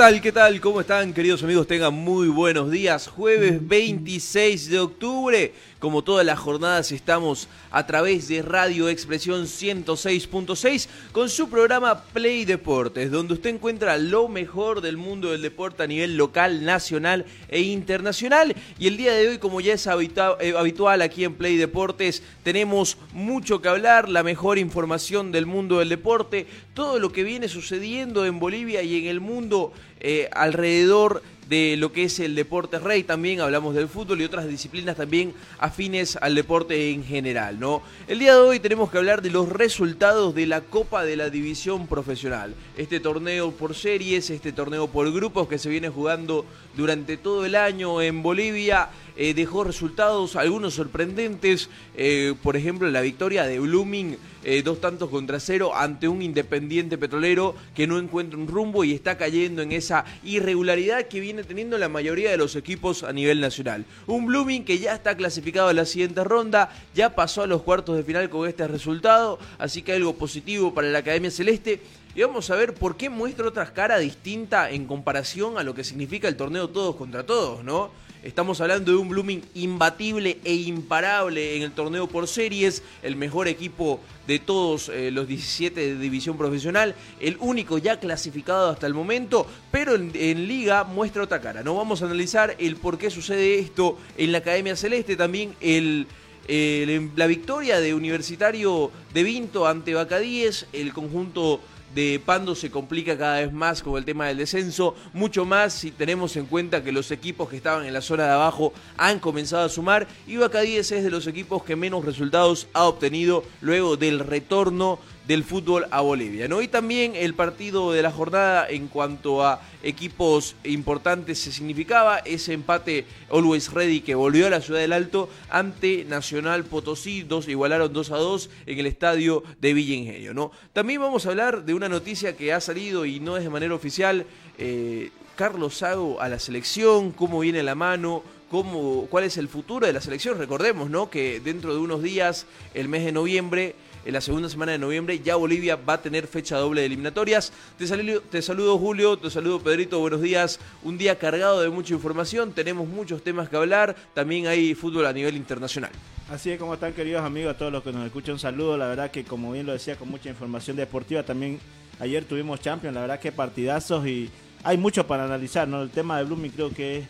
[0.00, 0.22] Tal?
[0.22, 0.62] ¿Qué tal?
[0.62, 1.66] ¿Cómo están, queridos amigos?
[1.66, 3.06] Tengan muy buenos días.
[3.06, 5.52] Jueves 26 de octubre.
[5.78, 12.44] Como todas las jornadas estamos a través de Radio Expresión 106.6 con su programa Play
[12.44, 17.60] Deportes, donde usted encuentra lo mejor del mundo del deporte a nivel local, nacional e
[17.60, 18.54] internacional.
[18.78, 22.98] Y el día de hoy, como ya es eh, habitual aquí en Play Deportes, tenemos
[23.12, 28.24] mucho que hablar, la mejor información del mundo del deporte, todo lo que viene sucediendo
[28.26, 33.02] en Bolivia y en el mundo eh, alrededor de lo que es el deporte rey,
[33.02, 37.82] también hablamos del fútbol y otras disciplinas también afines al deporte en general, ¿no?
[38.06, 41.28] El día de hoy tenemos que hablar de los resultados de la Copa de la
[41.28, 42.54] División Profesional.
[42.76, 47.56] Este torneo por series, este torneo por grupos que se viene jugando durante todo el
[47.56, 48.90] año en Bolivia.
[49.16, 55.10] Eh, dejó resultados, algunos sorprendentes, eh, por ejemplo la victoria de Blooming, eh, dos tantos
[55.10, 59.72] contra cero ante un independiente petrolero que no encuentra un rumbo y está cayendo en
[59.72, 63.84] esa irregularidad que viene teniendo la mayoría de los equipos a nivel nacional.
[64.06, 67.96] Un Blooming que ya está clasificado a la siguiente ronda, ya pasó a los cuartos
[67.96, 71.80] de final con este resultado, así que algo positivo para la Academia Celeste.
[72.14, 75.84] Y vamos a ver por qué muestra otra cara distinta en comparación a lo que
[75.84, 77.90] significa el torneo todos contra todos, ¿no?
[78.22, 83.48] Estamos hablando de un Blooming imbatible e imparable en el torneo por series, el mejor
[83.48, 88.92] equipo de todos eh, los 17 de división profesional, el único ya clasificado hasta el
[88.92, 90.12] momento, pero en,
[90.46, 91.62] liga muestra otra cara.
[91.62, 96.06] No vamos a analizar el por qué sucede esto en la Academia Celeste, también el
[96.48, 101.60] la victoria de Universitario de Vinto ante Bacadíes, el conjunto
[101.94, 105.90] de Pando se complica cada vez más con el tema del descenso, mucho más si
[105.90, 109.64] tenemos en cuenta que los equipos que estaban en la zona de abajo han comenzado
[109.64, 110.06] a sumar.
[110.26, 114.98] Y Bacadíes es de los equipos que menos resultados ha obtenido luego del retorno
[115.30, 116.48] del fútbol a Bolivia.
[116.48, 116.60] ¿no?
[116.60, 122.52] Y también el partido de la jornada en cuanto a equipos importantes se significaba ese
[122.52, 127.92] empate Always Ready que volvió a la ciudad del Alto ante Nacional Potosí, dos igualaron
[127.92, 130.34] 2 a 2 en el estadio de Villa Ingenio.
[130.34, 130.50] ¿no?
[130.72, 133.72] También vamos a hablar de una noticia que ha salido y no es de manera
[133.72, 134.26] oficial.
[134.58, 139.86] Eh, Carlos Sago a la selección, cómo viene la mano, cómo, cuál es el futuro
[139.86, 140.38] de la selección.
[140.38, 141.08] Recordemos ¿no?
[141.08, 145.18] que dentro de unos días, el mes de noviembre, en la segunda semana de noviembre
[145.20, 147.52] ya Bolivia va a tener fecha doble de eliminatorias.
[147.78, 150.58] Te saludo, te saludo Julio, te saludo Pedrito, buenos días.
[150.82, 155.12] Un día cargado de mucha información, tenemos muchos temas que hablar, también hay fútbol a
[155.12, 155.90] nivel internacional.
[156.30, 158.86] Así es como están queridos amigos, a todos los que nos escuchan, un saludo, la
[158.86, 161.58] verdad que como bien lo decía, con mucha información deportiva, también
[161.98, 164.30] ayer tuvimos Champions, la verdad que partidazos y
[164.62, 165.82] hay mucho para analizar, ¿no?
[165.82, 167.04] El tema de Blooming creo que es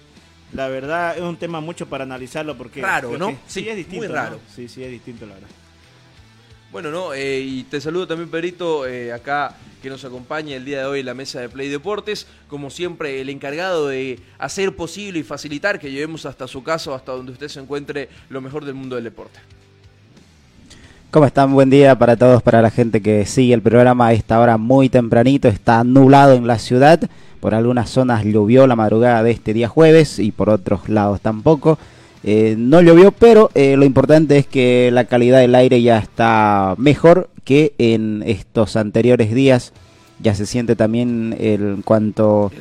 [0.52, 3.38] la verdad es un tema mucho para analizarlo porque raro, ¿no?
[3.46, 4.40] Sí, es distinto, muy raro.
[4.54, 5.48] Sí, sí es distinto la verdad.
[6.72, 10.78] Bueno, no, eh, y te saludo también, Perito, eh, acá que nos acompaña el día
[10.78, 12.28] de hoy en la mesa de Play Deportes.
[12.46, 16.94] Como siempre, el encargado de hacer posible y facilitar que llevemos hasta su casa o
[16.94, 19.40] hasta donde usted se encuentre lo mejor del mundo del deporte.
[21.10, 21.52] ¿Cómo están?
[21.52, 24.88] Buen día para todos, para la gente que sigue el programa a esta hora muy
[24.88, 25.48] tempranito.
[25.48, 27.00] Está nublado en la ciudad.
[27.40, 31.80] Por algunas zonas llovió la madrugada de este día jueves y por otros lados tampoco.
[32.22, 36.74] Eh, no llovió, pero eh, lo importante es que la calidad del aire ya está
[36.76, 39.72] mejor que en estos anteriores días.
[40.22, 42.52] Ya se siente también en cuanto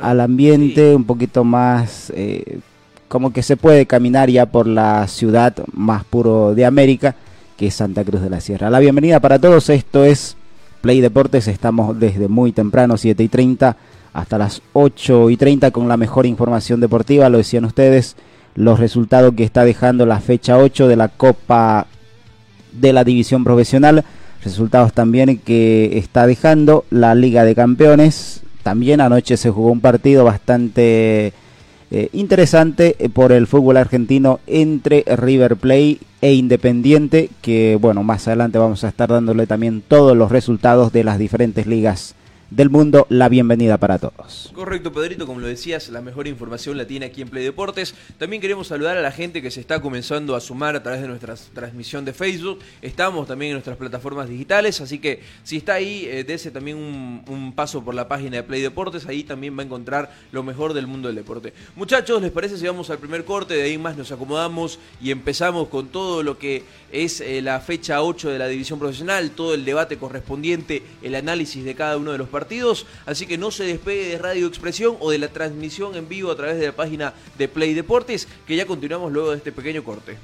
[0.00, 2.60] al ambiente un poquito más eh,
[3.08, 7.14] como que se puede caminar ya por la ciudad más puro de América,
[7.58, 8.70] que es Santa Cruz de la Sierra.
[8.70, 10.36] La bienvenida para todos, esto es
[10.80, 13.76] Play Deportes, estamos desde muy temprano, 7 y 30
[14.14, 18.16] hasta las 8 y 30 con la mejor información deportiva, lo decían ustedes
[18.54, 21.86] los resultados que está dejando la fecha 8 de la Copa
[22.72, 24.04] de la División Profesional.
[24.42, 30.24] Resultados también que está dejando la Liga de Campeones, también anoche se jugó un partido
[30.24, 31.32] bastante
[31.90, 38.26] eh, interesante eh, por el fútbol argentino entre River Plate e Independiente, que bueno, más
[38.26, 42.14] adelante vamos a estar dándole también todos los resultados de las diferentes ligas
[42.54, 44.52] del mundo, la bienvenida para todos.
[44.54, 47.96] Correcto, Pedrito, como lo decías, la mejor información la tiene aquí en Play Deportes.
[48.16, 51.08] También queremos saludar a la gente que se está comenzando a sumar a través de
[51.08, 52.60] nuestra transmisión de Facebook.
[52.80, 57.52] Estamos también en nuestras plataformas digitales, así que si está ahí, eh, dese también un,
[57.56, 60.86] paso por la página de Play Deportes, ahí también va a encontrar lo mejor del
[60.86, 61.52] mundo del deporte.
[61.74, 63.54] Muchachos, ¿les parece si vamos al primer corte?
[63.54, 66.62] De ahí más nos acomodamos y empezamos con todo lo que
[66.92, 71.64] es eh, la fecha 8 de la división profesional, todo el debate correspondiente, el análisis
[71.64, 72.43] de cada uno de los partidos,
[73.06, 76.36] así que no se despegue de Radio Expresión o de la transmisión en vivo a
[76.36, 80.16] través de la página de Play Deportes, que ya continuamos luego de este pequeño corte.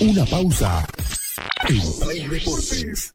[0.00, 0.86] Una pausa
[1.68, 3.14] en Play Deportes.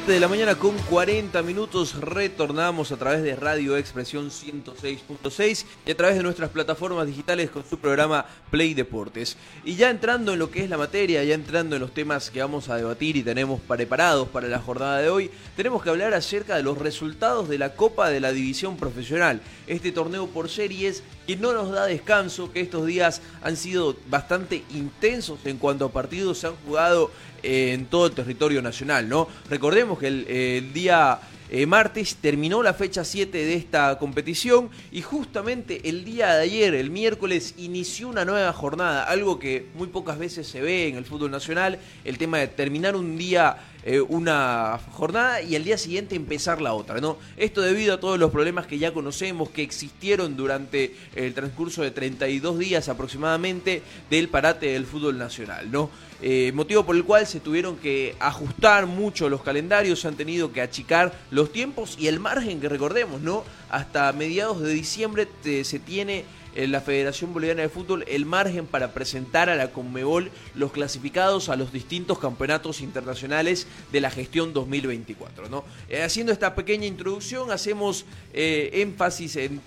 [0.00, 5.96] De la mañana con 40 minutos retornamos a través de Radio Expresión 106.6 y a
[5.96, 9.36] través de nuestras plataformas digitales con su programa Play Deportes.
[9.66, 12.40] Y ya entrando en lo que es la materia, ya entrando en los temas que
[12.40, 16.56] vamos a debatir y tenemos preparados para la jornada de hoy, tenemos que hablar acerca
[16.56, 21.36] de los resultados de la Copa de la División Profesional, este torneo por series que
[21.36, 26.38] no nos da descanso, que estos días han sido bastante intensos en cuanto a partidos
[26.38, 27.10] se han jugado
[27.42, 29.28] en todo el territorio nacional, ¿no?
[29.48, 35.88] Recordemos que el, día eh, martes terminó la fecha 7 de esta competición y justamente
[35.88, 40.46] el día de ayer, el miércoles, inició una nueva jornada, algo que muy pocas veces
[40.46, 45.42] se ve en el fútbol nacional, el tema de terminar un día eh, una jornada
[45.42, 47.18] y al día siguiente empezar la otra, ¿no?
[47.36, 51.90] Esto debido a todos los problemas que ya conocemos que existieron durante el transcurso de
[51.90, 55.90] 32 días aproximadamente del parate del fútbol nacional, ¿no?
[56.22, 60.52] Eh, motivo por el cual se tuvieron que ajustar mucho los calendarios, se han tenido
[60.52, 63.44] que achicar los tiempos y el margen que recordemos, ¿no?
[63.70, 66.24] Hasta mediados de diciembre se tiene
[66.54, 71.48] en la Federación Boliviana de Fútbol el margen para presentar a la Conmebol los clasificados
[71.48, 75.48] a los distintos campeonatos internacionales de la gestión 2024.
[75.48, 75.64] ¿no?
[75.88, 79.60] Eh, haciendo esta pequeña introducción, hacemos eh, énfasis en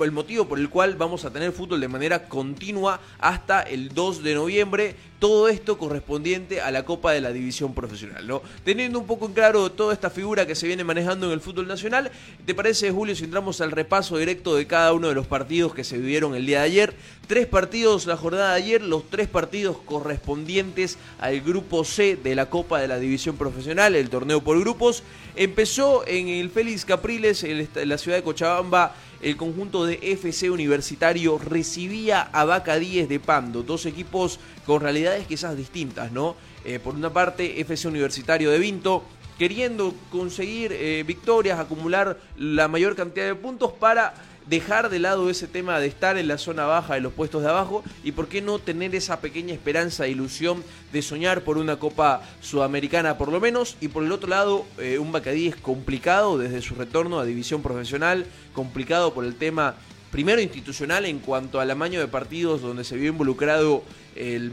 [0.00, 4.22] el motivo por el cual vamos a tener fútbol de manera continua hasta el 2
[4.22, 4.96] de noviembre.
[5.20, 8.40] Todo esto correspondiente a la Copa de la División Profesional, ¿no?
[8.64, 11.68] Teniendo un poco en claro toda esta figura que se viene manejando en el fútbol
[11.68, 12.10] nacional,
[12.46, 15.84] ¿te parece, Julio, si entramos al repaso directo de cada uno de los partidos que
[15.84, 16.94] se vivieron el día de ayer?
[17.26, 22.48] Tres partidos la jornada de ayer, los tres partidos correspondientes al grupo C de la
[22.48, 25.02] Copa de la División Profesional, el torneo por grupos.
[25.36, 31.38] Empezó en el Félix Capriles, en la ciudad de Cochabamba, el conjunto de FC Universitario
[31.38, 36.36] recibía a Vaca 10 de Pando, dos equipos con realidades quizás distintas, ¿no?
[36.64, 39.04] Eh, por una parte, FC Universitario de Vinto
[39.38, 44.14] queriendo conseguir eh, victorias, acumular la mayor cantidad de puntos para
[44.46, 47.48] dejar de lado ese tema de estar en la zona baja de los puestos de
[47.48, 50.62] abajo y por qué no tener esa pequeña esperanza e ilusión
[50.92, 54.66] de soñar por una Copa Sudamericana por lo menos y por el otro lado
[54.98, 59.76] un Bacadí es complicado desde su retorno a división profesional, complicado por el tema
[60.10, 63.84] primero institucional en cuanto al amaño de partidos donde se vio involucrado
[64.16, 64.52] el,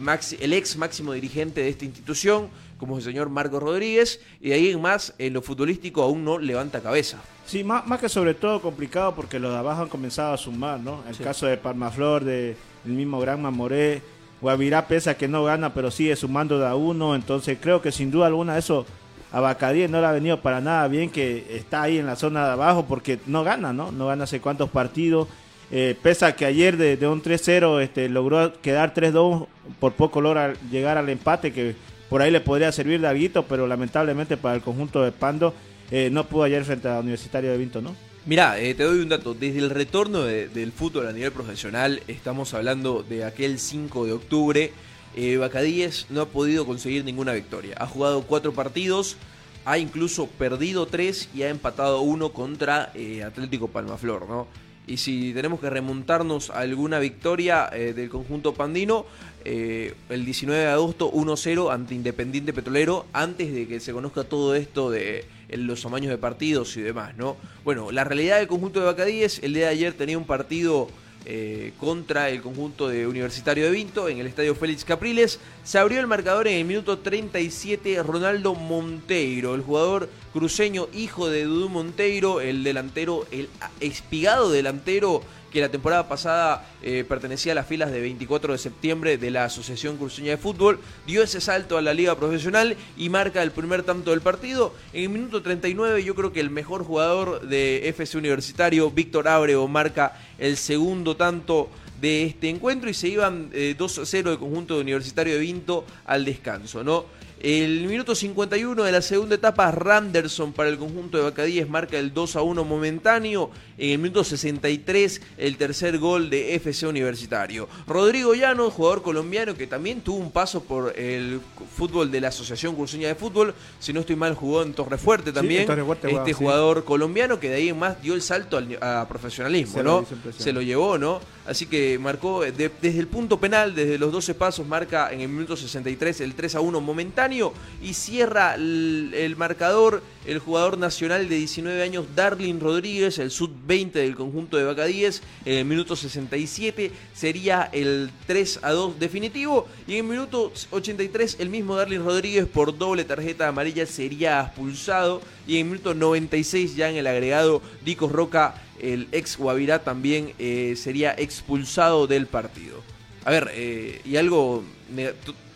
[0.54, 4.70] ex máximo dirigente de esta institución, como es el señor Marcos Rodríguez, y de ahí
[4.72, 7.18] en más, en lo futbolístico aún no levanta cabeza.
[7.46, 10.80] Sí, más, más que sobre todo complicado porque los de abajo han comenzado a sumar,
[10.80, 11.04] ¿no?
[11.08, 11.24] El Sí.
[11.24, 14.02] caso de Palmaflor, de el mismo Granma Moré,
[14.42, 18.12] Guavirá pesa que no gana, pero sigue sumando de a uno, entonces creo que sin
[18.12, 18.86] duda alguna eso
[19.32, 22.46] a Bacadíes no le ha venido para nada bien que está ahí en la zona
[22.46, 23.92] de abajo porque no gana, ¿no?
[23.92, 25.28] No gana hace cuántos partidos.
[25.70, 29.48] Eh, pesa que ayer de, un 3-0 este, logró quedar 3-2,
[29.80, 31.76] por poco logra llegar al empate que
[32.10, 35.54] por ahí le podría servir de algo, pero lamentablemente para el conjunto de Pando
[35.92, 37.96] eh, no pudo ayer frente a Universitario de Vinto, ¿no?
[38.26, 39.34] Mirá, eh, te doy un dato.
[39.34, 44.12] Desde el retorno de- del fútbol a nivel profesional, estamos hablando de aquel 5 de
[44.14, 44.72] octubre,
[45.16, 47.76] eh, Bacadíes no ha podido conseguir ninguna victoria.
[47.80, 49.18] Ha jugado cuatro partidos,
[49.66, 52.92] ha incluso perdido tres y ha empatado uno contra
[53.26, 54.48] Atlético Palmaflor, ¿no?
[54.88, 59.06] Y si tenemos que remontarnos a alguna victoria eh, del conjunto pandino,
[59.44, 64.56] eh, el 19 de agosto 1-0 ante Independiente Petrolero, antes de que se conozca todo
[64.56, 67.36] esto de eh, los amaños de partidos y demás, ¿no?
[67.66, 70.88] Bueno, la realidad del conjunto de Bacadíes, el día de ayer tenía un partido
[71.30, 75.42] eh, contra el conjunto de Universitario de Vinto en el estadio Félix Capriles.
[75.62, 78.02] Se abrió el marcador en el minuto 37.
[78.02, 83.50] Ronaldo Monteiro, el jugador cruceño, hijo de Dudú Monteiro, el delantero, el
[83.82, 85.22] espigado delantero
[85.58, 89.46] que la temporada pasada eh, pertenecía a las filas de 24 de septiembre de la
[89.46, 93.82] Asociación Cruceña de Fútbol, dio ese salto a la liga profesional y marca el primer
[93.82, 94.76] tanto del partido.
[94.94, 99.68] En el minuto 39 yo creo que el mejor jugador de FC Universitario, Víctor Abreu,
[99.68, 104.38] marca el segundo tanto de este encuentro y se iban eh, 2 a 0 el
[104.38, 107.06] conjunto de Universitario de Vinto al descanso, ¿no?
[107.40, 112.12] El minuto 51 de la segunda etapa, Randerson para el conjunto de Bacadíes marca el
[112.12, 113.52] 2 a 1 momentáneo.
[113.78, 117.70] En el minuto 63, el tercer gol de FC Universitario.
[117.86, 121.40] Rodrigo Llano, jugador colombiano que también tuvo un paso por el
[121.76, 123.54] fútbol de la Asociación Cruceña de Fútbol.
[123.80, 125.68] Si no estoy mal, jugó en Torrefuerte también.
[125.68, 126.34] Torrefuerte este sí.
[126.34, 130.06] jugador colombiano que de ahí en más dio el salto al- a profesionalismo, Se ¿no?
[130.36, 131.22] Se lo llevó, ¿no?
[131.48, 132.52] Así que marcó de-
[132.82, 136.56] desde el punto penal, desde los 12 pasos, marca en el minuto 63 el 3
[136.56, 142.60] a 1 momentáneo y cierra el, el marcador el jugador nacional de 19 años, Darlin
[142.60, 145.24] Rodríguez, el sub-20 del conjunto de Bacadíes.
[145.46, 151.38] En el minuto 67 sería el 3 a 2 definitivo y en el minuto 83
[151.40, 156.76] el mismo Darlin Rodríguez por doble tarjeta amarilla sería expulsado y en el minuto 96
[156.76, 162.82] ya en el agregado Dico Roca el ex Guavirá también eh, sería expulsado del partido.
[163.26, 164.64] A ver, eh, y algo,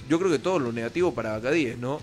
[0.09, 2.01] yo creo que todo lo negativo para Bacadíes, ¿no?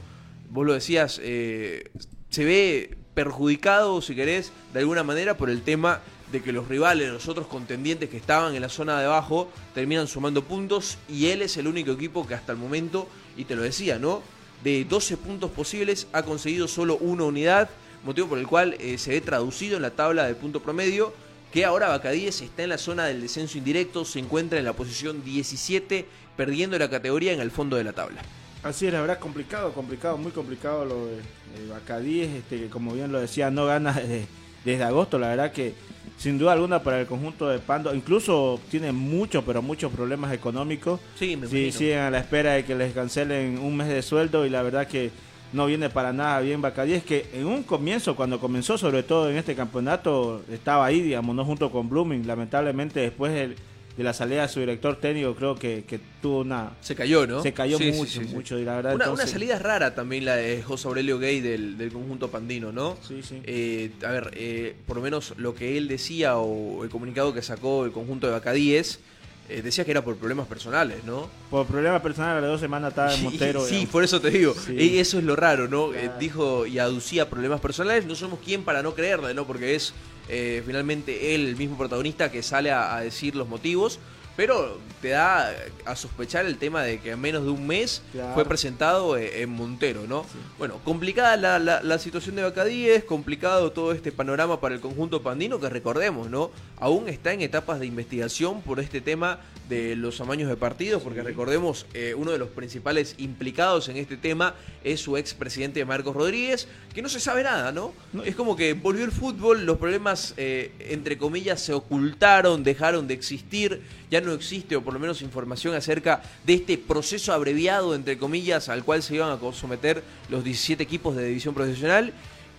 [0.51, 1.91] Vos lo decías, eh,
[2.31, 6.01] se ve perjudicado, si querés, de alguna manera por el tema
[6.33, 10.07] de que los rivales, los otros contendientes que estaban en la zona de abajo, terminan
[10.07, 13.63] sumando puntos y él es el único equipo que hasta el momento, y te lo
[13.63, 14.23] decía, ¿no?
[14.63, 17.71] De 12 puntos posibles ha conseguido solo una unidad,
[18.05, 21.13] motivo por el cual eh, se ve traducido en la tabla de punto promedio
[21.53, 25.25] que ahora Bacadíes está en la zona del descenso indirecto, se encuentra en la posición
[25.25, 28.21] 17, perdiendo la categoría en el fondo de la tabla.
[28.63, 32.93] Así es, la verdad, complicado, complicado, muy complicado lo de, de Bacadíes, este, que como
[32.93, 34.27] bien lo decía, no gana desde,
[34.65, 35.75] desde agosto, la verdad que
[36.19, 41.01] sin duda alguna para el conjunto de Pando, incluso tiene muchos, pero muchos problemas económicos,
[41.19, 44.45] Sí, me sí, siguen a la espera de que les cancelen un mes de sueldo
[44.45, 45.11] y la verdad que
[45.53, 49.37] no viene para nada bien Bacadíes, que en un comienzo, cuando comenzó sobre todo en
[49.39, 53.57] este campeonato, estaba ahí, digamos, no junto con Blooming, lamentablemente después del-
[53.99, 56.71] de la salida de su director técnico creo que, que tuvo una...
[56.81, 57.43] Se cayó, ¿no?
[57.43, 58.35] Se cayó Sí, sí, mucho, sí, sí.
[58.35, 61.41] mucho, y la verdad Una, una entonces- salida rara también la de José Aurelio Gay
[61.41, 62.97] del, del conjunto pandino, ¿no?
[63.07, 63.41] Sí, sí.
[63.45, 67.43] Eh, a ver, eh, por lo menos lo que él decía o el comunicado que
[67.43, 69.01] sacó el conjunto de Bacadíes,
[69.49, 71.29] eh, decía que era por problemas personales, ¿no?
[71.51, 73.61] Por problemas personales, a las dos semanas estaba en Sí, Montero.
[73.65, 73.91] sí, digamos.
[73.91, 74.55] por eso te digo.
[74.55, 74.75] Sí.
[74.75, 75.93] Y eso es lo raro, ¿no?
[75.93, 78.05] Eh, dijo y aducía problemas personales.
[78.07, 79.45] No somos quien para no creerle, ¿no?
[79.47, 79.93] Porque es
[80.29, 83.99] eh, finalmente él, el mismo protagonista, que sale a, a decir los motivos.
[84.37, 85.53] Pero te da
[85.85, 88.35] a sospechar el tema de que en menos de un mes Claro.
[88.35, 90.25] fue presentado eh, en Montero, ¿no?
[90.59, 95.23] Bueno, complicada la, la- la situación de Bacadíes, complicado todo este panorama para el conjunto
[95.23, 96.51] pandino, que recordemos, ¿no?
[96.79, 101.23] Aún está en etapas de investigación por este tema de los amaños de partidos, porque
[101.23, 106.69] recordemos, eh, uno de los principales implicados en este tema es su expresidente Marcos Rodríguez,
[106.95, 107.93] que no se sabe nada, ¿no?
[108.15, 108.23] No.
[108.23, 113.15] Es como que volvió el fútbol, los problemas, eh, entre comillas, se ocultaron, dejaron de
[113.15, 118.71] existir, ya no existe, por lo menos información acerca de este proceso abreviado, entre comillas,
[118.71, 122.15] al cual se iban a someter los 17 equipos de división profesional.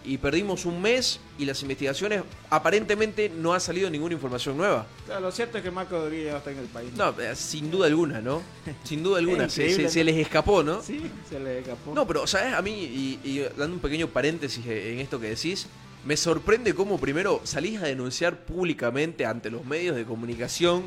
[0.05, 2.21] y perdimos un mes y las investigaciones
[2.51, 4.85] aparentemente no ha salido ninguna información nueva.
[5.07, 6.91] Claro, lo cierto es que Marco Rodríguez está en el país.
[6.95, 8.43] No, eh, sin duda alguna, ¿no?
[8.83, 10.83] Sin duda alguna, se, se- les escapó, ¿no?
[10.83, 11.95] Sí, se le escapó.
[11.95, 12.53] No, pero, ¿sabes?
[12.53, 15.65] A mí, y, y dando un pequeño paréntesis en esto que decís,
[16.05, 20.83] me sorprende cómo primero salís a denunciar públicamente ante los medios de comunicación,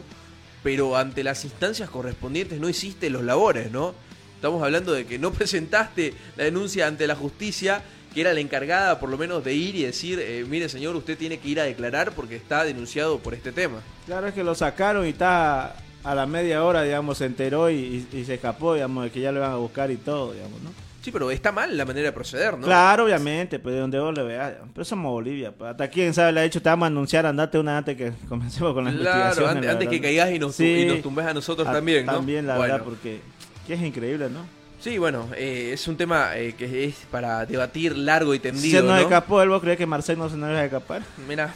[0.63, 3.95] pero ante las instancias correspondientes no hiciste los labores, ¿no?
[4.37, 7.83] Estamos hablando de que no presentaste la denuncia ante la justicia,
[8.15, 11.17] que era la encargada por lo menos de ir y decir, eh, mire señor, usted
[11.17, 13.81] tiene que ir a declarar porque está denunciado por este tema.
[14.07, 18.07] Claro, es que lo sacaron y está a la media hora, digamos, se enteró y,
[18.13, 20.61] y- y se escapó, digamos, de que ya lo iban a buscar y todo, digamos,
[20.61, 20.71] ¿no?
[21.03, 22.65] Sí, pero está mal la manera de proceder, ¿no?
[22.65, 24.55] Claro, obviamente, pues de donde vos le veas.
[24.73, 25.51] Pero somos Bolivia.
[25.53, 25.73] Pues.
[25.73, 28.73] Hasta quién sabe, le ha dicho, te vamos a anunciar, andate una antes que comencemos
[28.73, 29.57] con la Claro, investigación.
[29.57, 32.13] antes, antes que caigas y nos, tu- y nos tumbes a nosotros también, ¿no?
[32.15, 32.73] También, la Bueno.
[32.75, 33.21] verdad, porque
[33.67, 34.41] que es increíble, ¿no?
[34.81, 38.87] Sí, bueno, eh, es un tema eh, que es para debatir largo y tendido, se
[38.87, 39.01] nos ¿no?
[39.03, 41.03] escapó, él vos crees que Marcel no se nos iba a escapar.
[41.29, 41.55] Mira.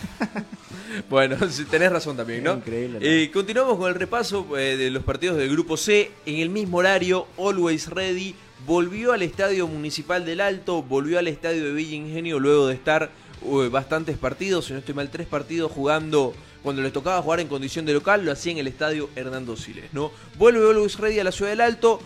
[1.10, 2.54] bueno, sí, tenés razón también, ¿no?
[2.54, 3.04] Increíble, ¿no?
[3.06, 6.10] Eh, continuamos con el repaso eh, de los partidos del Grupo C.
[6.24, 8.34] En el mismo horario, Always Ready
[8.64, 13.10] volvió al Estadio Municipal del Alto, volvió al Estadio de Villa Ingenio luego de estar
[13.42, 17.48] eh, bastantes partidos, si no estoy mal, tres partidos jugando cuando les tocaba jugar en
[17.48, 20.10] condición de local, lo hacía en el Estadio Hernando Siles, ¿no?
[20.36, 22.00] Vuelve Always Ready a la Ciudad del Alto,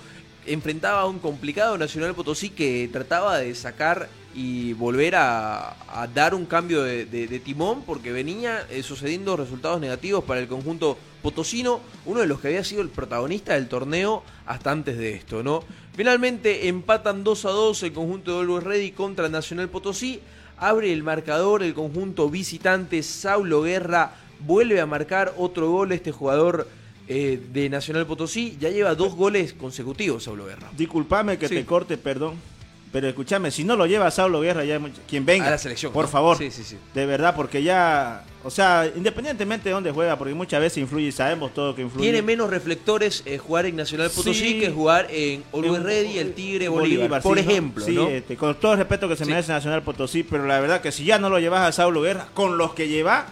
[0.47, 5.71] enfrentaba a un complicado Nacional Potosí que trataba de sacar y volver a,
[6.03, 10.41] a dar un cambio de, de- de timón porque venía eh, sucediendo resultados negativos para
[10.41, 14.97] el conjunto potosino, uno de los que había sido el protagonista del torneo hasta antes
[14.97, 15.63] de esto, ¿no?
[15.97, 20.21] Finalmente empatan 2 a 2 el conjunto de Always Ready contra Nacional Potosí,
[20.57, 24.13] abre el marcador el conjunto visitante Saulo Guerra,
[24.47, 26.69] vuelve a marcar otro gol este jugador
[27.09, 30.71] eh, de Nacional Potosí, ya lleva dos goles consecutivos Saulo Guerra.
[30.77, 31.57] Disculpame que Sí.
[31.57, 32.35] te corte, perdón.
[32.93, 35.47] Pero escúchame, si no lo lleva Saulo Guerra, ya mucho- quien venga.
[35.47, 36.11] A la selección, Por ¿no?
[36.11, 36.37] favor.
[36.39, 36.77] Sí, sí, sí.
[36.93, 38.25] De verdad, porque ya.
[38.43, 42.07] O sea, independientemente de dónde juega, porque muchas veces influye, y sabemos todo que influye.
[42.11, 44.59] Tiene menos reflectores eh, jugar en Nacional Potosí Sí.
[44.61, 48.09] que jugar en Always Ready, el Tigre, Bolívar, sí, por ejemplo, Sí, ¿no?
[48.09, 51.05] este, con todo el respeto que se merece Nacional Potosí, pero la verdad que si
[51.05, 53.27] ya no lo llevas a Saulo Guerra, con los que lleva,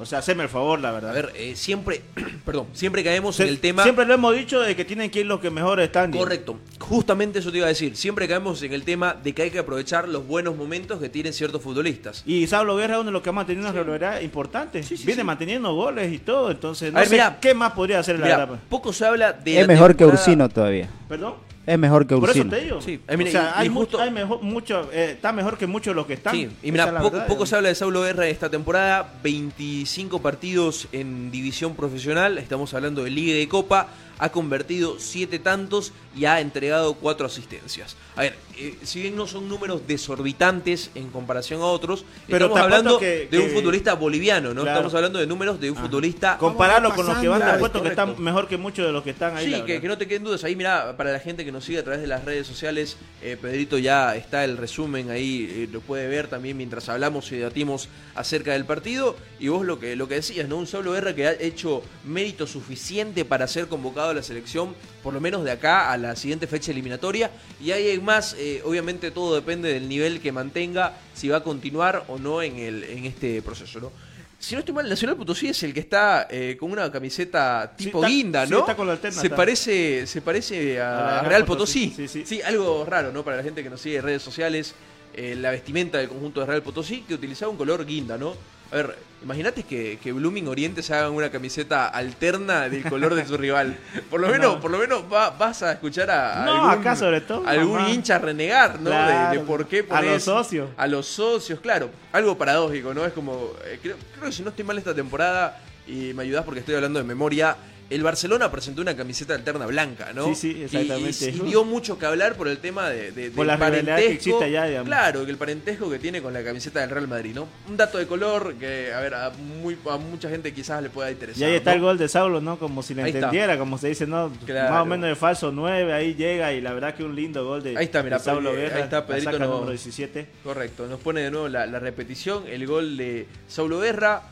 [0.00, 1.10] o sea, haceme el favor, la verdad.
[1.10, 2.02] A ver, eh, siempre,
[2.44, 3.82] perdón, siempre caemos Se- en el tema.
[3.82, 6.10] Siempre lo hemos dicho de que tienen que ir los que mejor están.
[6.10, 7.96] Correcto, justamente eso te iba a decir.
[7.96, 11.32] Siempre caemos en el tema de que hay que aprovechar los buenos momentos que tienen
[11.32, 12.22] ciertos futbolistas.
[12.26, 14.82] Y Saulo Guerra es uno de los que ha mantenido una regularidad importante.
[14.82, 15.26] Sí, sí, Viene sí.
[15.26, 17.38] manteniendo goles y todo, entonces no A ver, sé mirá.
[17.40, 18.58] qué más podría hacer la Mira, verdad.
[18.68, 19.60] poco se habla de.
[19.60, 20.88] Es la mejor que Ursino todavía.
[21.08, 21.34] Perdón.
[21.64, 22.80] Es mejor que Por eso te digo.
[22.82, 25.56] Sí, eh, mira, o sea, y- y hay, justo- hay mejor, mucho, eh, está mejor
[25.56, 26.34] que muchos de los que están.
[26.34, 30.88] Sí, y mira, poco, verdad, poco se habla de Saulo Guerra esta temporada, 25 partidos
[30.90, 36.26] en división profesional, estamos hablando de Liga y de Copa, ha convertido 7 tantos y
[36.26, 37.96] ha entregado 4 asistencias.
[38.16, 42.60] A ver, eh, si bien no son números desorbitantes en comparación a otros, Pero estamos
[42.64, 44.62] hablando que- de un futbolista boliviano, ¿no?
[44.62, 44.78] Claro.
[44.78, 46.36] Estamos hablando de números de un futbolista...
[46.38, 49.02] Compararlo con los que van, te Claro, apuesto que están mejor que muchos de los
[49.02, 49.46] que están ahí.
[49.46, 50.44] Sí, la que, no te queden dudas.
[50.44, 53.38] Ahí, mira, para la gente que nos sigue a través de las redes sociales, eh,
[53.40, 57.88] Pedrito ya está el resumen ahí, eh, lo puede ver también mientras hablamos y debatimos
[58.14, 59.16] acerca del partido.
[59.40, 60.56] Y vos lo que, lo que decías, ¿no?
[60.58, 65.14] Un Saulo Guerra que ha hecho mérito suficiente para ser convocado a la selección, por
[65.14, 67.30] lo menos de acá a la siguiente fecha eliminatoria.
[67.60, 71.42] Y ahí hay más, eh, obviamente todo depende del nivel que mantenga, si va a
[71.42, 73.92] continuar o no en, el, en este proceso, ¿no?
[74.38, 77.84] Si no estoy mal, Nacional Potosí es el que está eh, con una camiseta Sí,
[77.84, 78.58] tipo está- guinda, sí, ¿no?
[78.58, 82.08] está con la alterna, se parece, se parece A Real Potosí, Potosí.
[82.08, 82.42] sí, sí.
[82.42, 83.22] algo raro, ¿no?
[83.22, 84.74] Para la gente que nos sigue en redes sociales,
[85.14, 88.34] eh, la vestimenta del conjunto de Real Potosí que utilizaba un color guinda, ¿no?
[88.72, 93.26] A ver, imagínate que, que Blooming Oriente se haga una camiseta alterna del color de
[93.26, 93.76] su rival.
[94.10, 94.60] Por lo menos, No.
[94.60, 97.90] por lo menos va- vas a escuchar a No, acá sobre todo, algún mamá.
[97.90, 98.90] hincha renegar, ¿no?
[98.90, 100.70] De- por qué a los socios.
[100.76, 101.90] a los socios, claro.
[102.12, 103.04] Algo paradójico, ¿no?
[103.04, 103.50] Es como.
[103.66, 106.74] eh, creo, creo que si no estoy mal esta temporada, y me ayudás porque estoy
[106.76, 107.56] hablando de memoria.
[107.94, 110.26] El Barcelona presentó una camiseta alterna blanca, ¿no?
[110.28, 111.26] Sí, sí, exactamente.
[111.26, 113.54] Y, y- y dio mucho que hablar por el tema de, de- Por del la
[113.56, 114.10] que parentesco.
[114.12, 114.86] existe allá, digamos.
[114.88, 117.46] Claro, que el parentesco que tiene con la camiseta del Real Madrid, ¿no?
[117.68, 121.10] Un dato de color que, a ver, a, muy, a mucha gente quizás le pueda
[121.10, 121.42] interesar.
[121.42, 121.76] Y ahí está ¿no?
[121.76, 122.58] el gol de Saulo, ¿no?
[122.58, 123.06] Como si está.
[123.06, 124.32] entendiera, como se dice, ¿no?
[124.46, 124.72] Claro.
[124.72, 127.62] Más o menos de falso 9, ahí llega y la verdad que un lindo gol
[127.62, 128.76] de, Ahí está, mira, de Saulo Guerra.
[128.76, 130.26] ahí está, la Pedrito no- número 17.
[130.44, 134.22] Correcto, nos pone de nuevo la, la repetición, el gol de Saulo Guerra.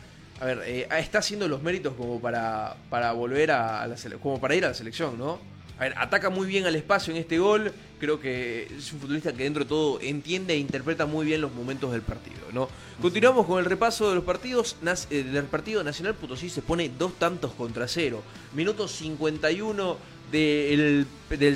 [0.40, 4.54] A ver, eh, está haciendo los méritos como para, para volver a, la como para
[4.54, 5.38] ir a la selección, ¿no?
[5.78, 7.72] A ver, ataca muy bien al espacio en este gol.
[7.98, 11.52] Creo que es un futbolista que dentro de todo entiende e interpreta muy bien los
[11.52, 12.68] momentos del partido, ¿no?
[13.00, 14.76] Continuamos con el repaso de los partidos.
[15.10, 18.22] Eh, del partido Nacional Potosí se pone dos tantos contra cero.
[18.54, 19.96] Minuto 51
[20.30, 21.06] del,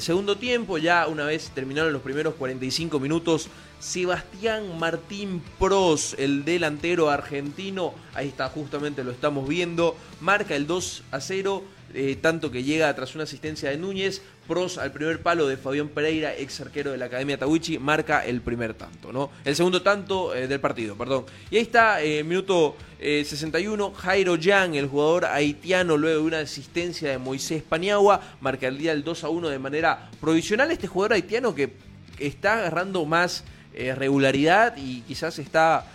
[0.01, 7.11] segundo tiempo, ya una vez terminaron los primeros 45 minutos, Sebastián Martín Pros, el delantero
[7.11, 11.63] argentino, ahí está, justamente lo estamos viendo, marca el 2 a 0,
[11.95, 15.89] eh, tanto que llega tras una asistencia de Núñez, Pros al primer palo de Fabián
[15.89, 19.31] Pereira, ex arquero de la Academia Tawichi, marca el primer tanto, ¿no?
[19.45, 21.25] El segundo tanto eh, del partido, perdón.
[21.51, 26.39] Y ahí está, eh, minuto eh, 61, Jairo Yang, el jugador haitiano, luego de una
[26.41, 30.71] asistencia de Moisés Paniagua, marca el día el 2 a 1 de manera provisional.
[30.71, 31.73] Este jugador haitiano que
[32.19, 35.87] está agarrando más regularidad y quizás está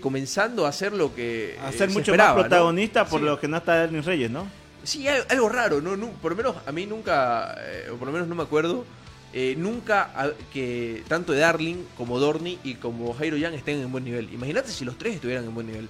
[0.00, 1.56] comenzando a hacer lo que.
[1.62, 2.48] A ser se mucho esperaba, más ¿no?
[2.48, 3.26] protagonista por Sí.
[3.26, 4.46] lo que no está Erling Reyes, ¿no?
[4.84, 5.96] Sí, algo raro, ¿no?
[6.22, 8.84] Por lo menos a mí nunca, eh, o por lo menos no me acuerdo,
[9.32, 10.10] eh, nunca
[10.52, 14.32] que tanto Darling como Dorni y como Jairo Yang estén en buen nivel.
[14.32, 15.88] Imagínate si los tres estuvieran en buen nivel.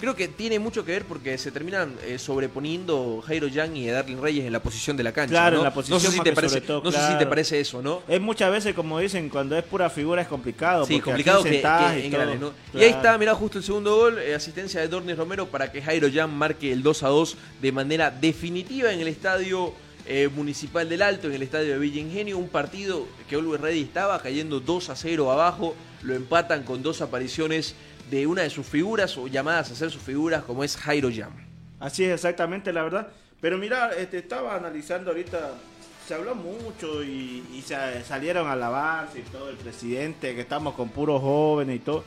[0.00, 4.20] Creo que tiene mucho que ver porque se terminan eh, sobreponiendo Jairo Yang y Darling
[4.20, 5.30] Reyes en la posición de la cancha.
[5.30, 5.60] Claro, ¿no?
[5.60, 7.60] en la posición no sé si te parece, sobre todo, no sé si te parece
[7.60, 8.02] eso, ¿no?
[8.08, 10.84] Es muchas veces, como dicen, cuando es pura figura es complicado.
[10.84, 12.36] Sí, complicado que, que y engrane.
[12.36, 12.52] ¿no?
[12.74, 15.80] Y ahí está, mirá, justo el segundo gol, eh, asistencia de Dornis Romero para que
[15.80, 19.72] Jairo Jan marque el 2 a 2 de manera definitiva en el estadio
[20.06, 22.36] eh, municipal del Alto, en el estadio de Villa Ingenio.
[22.36, 27.00] Un partido que Always Ready estaba cayendo 2 a 0 abajo, lo empatan con dos
[27.00, 27.74] apariciones
[28.10, 31.32] de una de sus figuras o llamadas a ser sus figuras, como es Jairo Jan.
[31.80, 33.08] Así es exactamente, la verdad.
[33.40, 35.52] Pero mira, este, estaba analizando ahorita,
[36.06, 40.74] se habló mucho y, y se salieron a alabarse y todo el presidente, que estamos
[40.74, 42.04] con puros jóvenes y todo.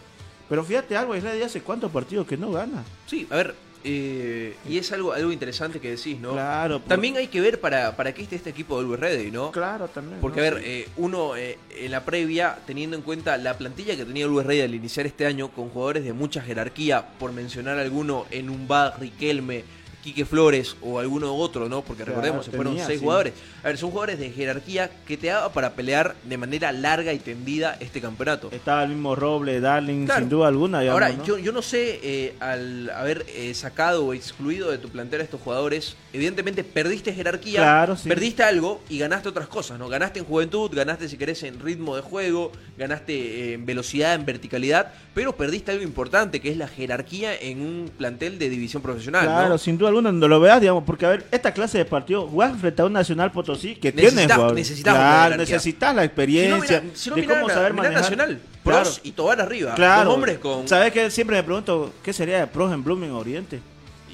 [0.50, 2.84] Pero fíjate algo, Israel hace cuántos partidos que no gana.
[3.06, 3.56] Sí, a ver,
[3.90, 6.34] eh, y es algo, algo interesante que decís, ¿no?
[6.34, 9.32] Claro, por- También hay que ver para, para qué esté este equipo de Always Ready,
[9.32, 9.52] ¿no?
[9.52, 10.20] Claro, también.
[10.20, 10.48] Porque, ¿no?
[10.48, 14.28] a ver, eh, uno eh, en la previa, teniendo en cuenta la plantilla que tenía
[14.28, 18.50] Luis Rey al iniciar este año, con jugadores de mucha jerarquía, por mencionar alguno, en
[18.50, 18.68] un
[19.00, 19.64] Riquelme,
[20.08, 21.82] Quique Flores o alguno otro, ¿no?
[21.82, 23.04] Porque Claro, recordemos, se fueron tenía, seis sí.
[23.04, 23.34] jugadores.
[23.62, 27.20] A ver, son jugadores de jerarquía que te daba para pelear de manera larga y
[27.20, 28.50] tendida este campeonato.
[28.54, 30.22] Estaba el mismo Roble, Darling, Claro.
[30.22, 30.80] sin duda alguna.
[30.80, 31.26] digamos, Ahora, ¿no?
[31.26, 35.24] yo, yo no sé, eh, al haber eh, sacado o excluido de tu plantel a
[35.26, 38.08] estos jugadores, evidentemente perdiste jerarquía, Claro, sí.
[38.08, 39.90] perdiste algo y ganaste otras cosas, ¿no?
[39.90, 44.26] Ganaste en juventud, ganaste, si querés, en ritmo de juego, ganaste eh, en velocidad, en
[44.26, 49.26] verticalidad, pero perdiste algo importante, que es la jerarquía en un plantel de división profesional,
[49.26, 49.58] Claro, ¿no?
[49.58, 52.58] sin duda alguna, no lo veas, digamos, porque a ver, esta clase de partido, jugás
[52.60, 56.96] frente a un Nacional Potosí que tiene necesitas Claro, necesitas la Si no, experiencia mira,
[56.96, 58.02] si no, de cómo saber manejar.
[58.02, 58.84] Nacional, Claro.
[58.84, 60.14] Pros y Tobar arriba, Claro.
[60.14, 60.68] hombres con...
[60.68, 61.10] ¿Sabes qué?
[61.10, 63.60] Siempre me pregunto, ¿qué sería de pros en Blooming Oriente?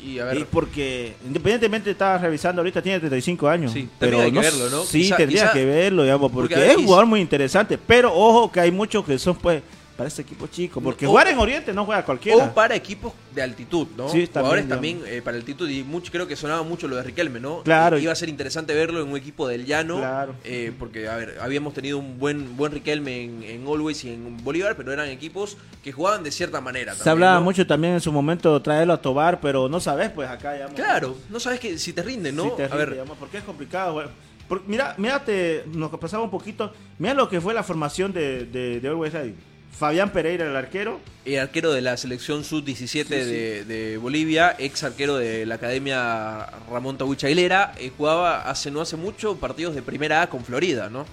[0.06, 3.72] Y a ver, Y porque independientemente estaba revisando ahorita tiene 35 años.
[3.72, 4.84] Sí, pero que verlo, ¿no?
[4.84, 7.78] Sí, Quizá- tendría quizá- que verlo, digamos, porque, es un jugador muy interesante.
[7.78, 9.64] Pero ojo que hay muchos que son pues
[9.96, 12.46] para este equipo chico, porque O- jugar en Oriente no juega cualquiera.
[12.46, 14.10] O para equipos de altitud, ¿no?
[14.10, 14.70] Sí, también, Jugadores digamos.
[14.70, 17.62] también eh, para altitud y mucho, creo que sonaba mucho lo de Riquelme, ¿no?
[17.64, 17.98] Claro.
[18.00, 19.98] Iba a ser interesante verlo en un equipo del llano.
[19.98, 20.36] Claro.
[20.44, 24.44] eh, porque, a ver, habíamos tenido un buen buen Riquelme en, en Always y en
[24.44, 26.94] Bolívar, pero eran equipos que jugaban de cierta manera.
[26.94, 27.44] Se también, hablaba ¿no?
[27.46, 30.76] mucho también en su momento traerlo a Tobar, pero no sabes, pues acá digamos.
[30.76, 32.52] Claro, no sabes que si te rinden, ¿no?
[32.52, 33.94] Te a ver, rinde, digamos, porque es complicado.
[33.94, 34.08] güey.
[34.48, 36.74] Por- mira, mírate, nos pasaba un poquito.
[37.00, 39.34] Mira lo que fue la formación de, de, de Always Ready.
[39.78, 41.00] Fabián Pereira, el arquero.
[41.26, 46.98] el arquero de la selección sub-17 de, de Bolivia, ex arquero de la Academia Ramón
[46.98, 51.06] Tahuicha Aguilera, eh, jugaba hace no hace mucho partidos de primera A con Florida, ¿no?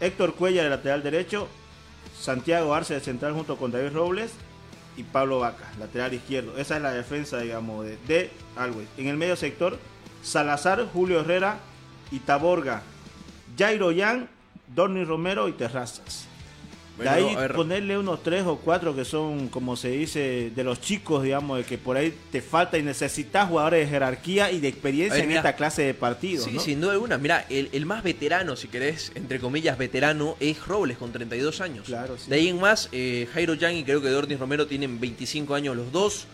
[0.00, 1.48] Héctor Cuella, de lateral derecho.
[2.18, 4.32] Santiago Arce, de central, junto con David Robles.
[4.96, 6.56] Y Pablo Vaca, lateral izquierdo.
[6.56, 8.88] Esa es la defensa, digamos, de, de Always.
[8.96, 9.78] En el medio sector,
[10.22, 11.58] Salazar, Julio Herrera
[12.10, 12.82] y Taborga.
[13.58, 14.30] Jairo Yan,
[14.74, 16.25] Dorni Romero y Terrazas.
[16.96, 20.80] Bueno, de ahí ponerle unos tres o cuatro que son, como se dice, de los
[20.80, 24.68] chicos, digamos, de que por ahí te falta y necesitas jugadores de jerarquía y de
[24.68, 25.40] experiencia ver, en mira.
[25.40, 26.44] esta clase de partidos.
[26.46, 26.60] Sí, ¿no?
[26.60, 27.18] sin duda alguna.
[27.18, 31.84] Mira, el, el más veterano, si querés, entre comillas, veterano, es Robles con 32 años.
[31.86, 32.30] Claro, sí.
[32.30, 35.76] De ahí en más, eh, Jairo Yang y creo que Dornis Romero tienen 25 años
[35.76, 36.26] los dos.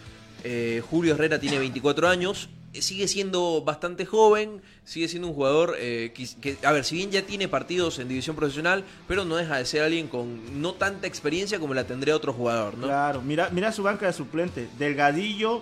[0.44, 2.48] Eh, Julio Herrera tiene 24 años.
[2.80, 7.20] Sigue siendo bastante joven, sigue siendo un jugador eh, que, a ver, si bien ya
[7.26, 11.58] tiene partidos en división profesional, pero no deja de ser alguien con no tanta experiencia
[11.60, 12.86] como la tendría otro jugador, ¿no?
[12.86, 14.68] Claro, mira, mira su banca de suplentes.
[14.78, 15.60] Delgadillo,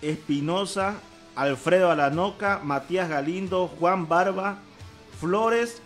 [0.00, 1.00] Espinosa,
[1.34, 4.58] Alfredo Alanoca, Matías Galindo, Juan Barba,
[5.20, 5.82] Flores,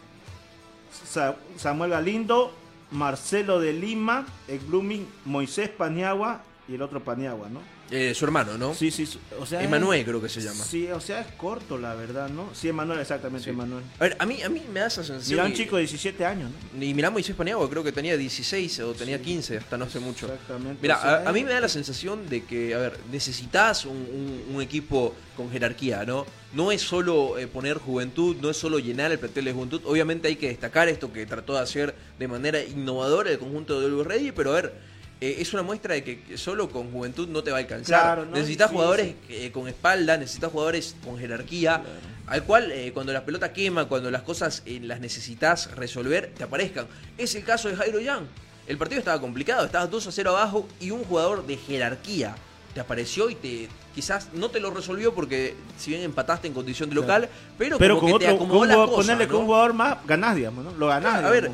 [1.09, 2.53] Sa- Samuel Galindo,
[2.91, 7.61] Marcelo de Lima, ex Blooming, Moisés Paniagua y el otro Paniagua, ¿no?
[7.91, 8.73] Eh, su hermano, ¿no?
[8.73, 9.07] Sí, sí,
[9.39, 9.63] o sea...
[9.63, 10.65] Emanuel creo que se llama.
[10.65, 12.49] Sí, o sea, es corto, la verdad, ¿no?
[12.55, 13.51] Sí, Emanuel, exactamente, Sí.
[13.51, 13.83] Emanuel.
[13.99, 15.37] A ver, a mí, a mí me da esa sensación.
[15.41, 16.83] Mira, un chico de 17 años, ¿no?
[16.85, 20.27] Y mirá Moisés Paniagua, creo que tenía 16 o tenía 15, hasta no hace mucho.
[20.33, 20.79] Exactamente.
[20.81, 23.85] Mira, o sea, a, a mí me da la sensación de que, a ver, necesitas
[23.85, 26.25] un, un- un equipo con jerarquía, ¿no?
[26.55, 29.81] No es solo eh, poner juventud, no es solo llenar el plantel de juventud.
[29.85, 33.89] Obviamente hay que destacar esto que trató de hacer de manera innovadora el conjunto de
[33.89, 34.92] Luis Rey, pero a ver,
[35.23, 38.01] eh, es una muestra de que solo con juventud no te va a alcanzar.
[38.01, 38.33] Claro, ¿no?
[38.33, 41.81] necesitas Sí, jugadores eh, con espalda, necesitas jugadores con jerarquía,
[42.27, 46.89] al cual eh, cuando la pelota quema, cuando las cosas las necesitas resolver, te aparezcan.
[47.17, 48.27] Es el caso de Jairo Yang.
[48.67, 52.35] El partido estaba complicado, estabas 2 a 0 abajo y un jugador de jerarquía
[52.75, 56.89] te apareció y te quizás no te lo resolvió porque si bien empataste en condición
[56.89, 59.27] de local, pero, Pero como con que te otro, con acomodó un la cosa, ponerle
[59.27, 59.31] ¿no?
[59.31, 60.73] con un jugador más, ganás, digamos, ¿no?
[60.73, 61.23] Lo ganás.
[61.23, 61.51] a ver,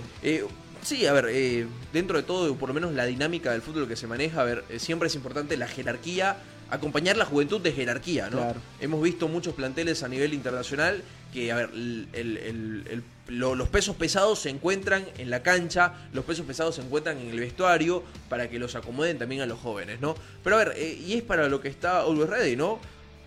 [0.89, 3.97] sí, a ver, eh, dentro de todo, por lo menos la dinámica del fútbol que
[3.97, 6.37] se maneja, a ver, eh, siempre es importante la jerarquía,
[6.71, 8.39] acompañar la juventud de jerarquía, ¿no?
[8.39, 8.61] Claro.
[8.81, 13.03] Hemos visto muchos planteles a nivel internacional que, a ver, el- el- el- el-
[13.39, 17.29] lo- los pesos pesados se encuentran en la cancha, los pesos pesados se encuentran en
[17.31, 20.15] el vestuario para que los acomoden también a los jóvenes, ¿no?
[20.45, 22.79] Pero a ver, eh, y es para lo que está Always Ready, ¿no?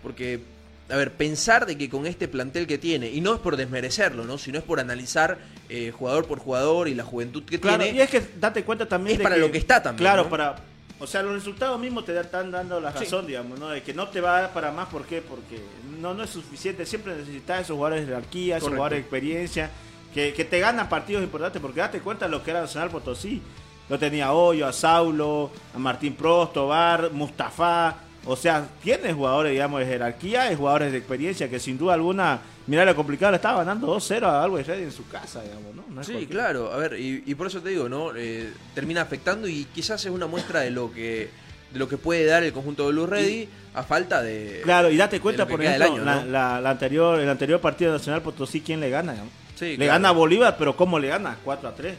[0.02, 0.40] Porque
[0.88, 4.24] a ver, pensar de que con este plantel que tiene, y no es por desmerecerlo,
[4.24, 4.36] ¿no?
[4.36, 5.38] Sino es por analizar
[5.74, 7.96] eh, jugador por jugador y la juventud que Claro, tiene.
[7.98, 10.28] y es que date cuenta también es de para lo que está también, Claro, ¿no?
[10.28, 10.56] para...
[11.00, 12.98] O sea, los resultados mismos te están dando la Sí.
[13.04, 13.70] razón, digamos, ¿no?
[13.70, 15.20] De que no te va a dar para más, ¿por qué?
[15.20, 15.60] Porque
[15.98, 16.86] no, no es suficiente.
[16.86, 18.76] Siempre necesitas esos jugadores de jerarquía, esos Correcto.
[18.76, 19.70] jugadores de experiencia,
[20.14, 23.42] que, que te ganan partidos importantes, porque date cuenta lo que era Nacional Potosí.
[23.88, 27.96] Lo tenía a Hoyo, a Saulo, a Martín Prost, Tobar, Mustafa.
[28.24, 32.38] O sea, tiene jugadores, digamos, de jerarquía y jugadores de experiencia que sin duda alguna,
[32.68, 36.04] mira lo complicado, le estaba ganando 2-0 a Always Ready en su casa, digamos, ¿no?
[36.04, 38.12] Sí, claro, a ver, y, y por eso te digo, ¿no?
[38.16, 41.28] Eh, termina afectando y quizás es una muestra de lo que
[41.72, 44.60] de lo que puede dar el conjunto de Blue Ready a falta de.
[44.62, 46.30] Claro, y date cuenta, por ejemplo, la, año, ¿no?
[46.30, 49.12] la- la anterior, el anterior partido nacional Potosí, ¿quién le gana?
[49.12, 49.32] digamos?
[49.58, 49.92] Sí, le claro.
[49.92, 51.38] gana a Bolívar, pero ¿cómo le gana?
[51.44, 51.94] 4 a 3.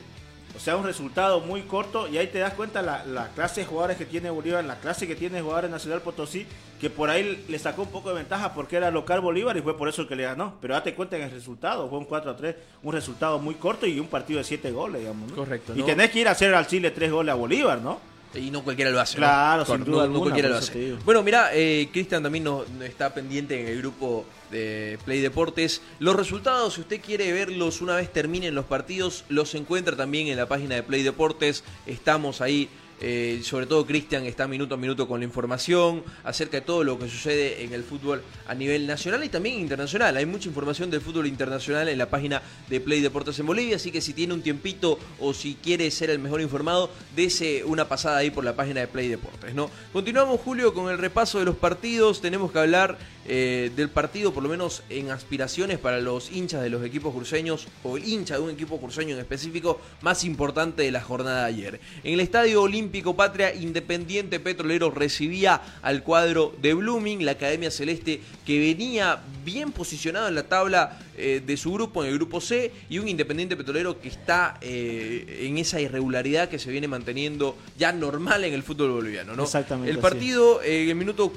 [0.56, 3.66] O sea, un resultado muy corto y ahí te das cuenta la, la clase de
[3.68, 6.46] jugadores que tiene Bolívar, la clase que tiene jugadores Nacional Potosí,
[6.80, 9.76] que por ahí le sacó un poco de ventaja porque era local Bolívar y fue
[9.76, 10.56] por eso que le ganó.
[10.62, 13.88] Pero date cuenta en el resultado, fue un 4 a 3, un resultado muy corto
[13.88, 15.30] y un partido de 7 goles, digamos.
[15.32, 15.36] ¿no?
[15.36, 15.86] Correcto, Y ¿no?
[15.86, 18.00] tenés que ir a hacer al Chile 3 goles a Bolívar, ¿no?
[18.36, 19.16] Y no cualquiera lo hace.
[19.18, 19.22] ¿no?
[19.26, 20.94] Claro, sin duda no, no alguna, cualquiera lo hace.
[21.06, 25.82] Bueno, mira, eh, Cristian también nos, nos está pendiente en el grupo de Play Deportes.
[26.00, 30.38] Los resultados, si usted quiere verlos una vez terminen los partidos, los encuentra también en
[30.38, 31.66] la página de Play Deportes.
[31.86, 32.70] Estamos ahí.
[33.02, 36.98] eh, sobre todo Cristian está minuto a minuto con la información acerca de todo lo
[36.98, 40.16] que sucede en el fútbol a nivel nacional y también internacional.
[40.16, 43.92] Hay mucha información del fútbol internacional en la página de Play Deportes en Bolivia, así
[43.92, 48.18] que si tiene un tiempito o si quiere ser el mejor informado, dese una pasada
[48.18, 49.54] ahí por la página de Play Deportes.
[49.54, 49.70] ¿no?
[49.92, 52.22] Continuamos, Julio, con el repaso de los partidos.
[52.22, 56.69] Tenemos que hablar eh, del partido, por lo menos en aspiraciones para los hinchas de
[56.69, 60.91] los equipos cruceños o el hincha de un equipo cruceño en específico más importante de
[60.91, 61.79] la jornada de ayer.
[62.03, 68.21] En el Estadio Olímpico Patria Independiente Petrolero recibía al cuadro de Blooming, la Academia Celeste
[68.45, 72.71] que venía bien posicionado en la tabla eh, de su grupo, en el grupo C,
[72.89, 77.91] y un Independiente Petrolero que está eh, en esa irregularidad que se viene manteniendo ya
[77.91, 79.36] normal en el fútbol boliviano.
[79.36, 79.43] ¿no?
[79.43, 81.31] Exactamente, El partido en el minuto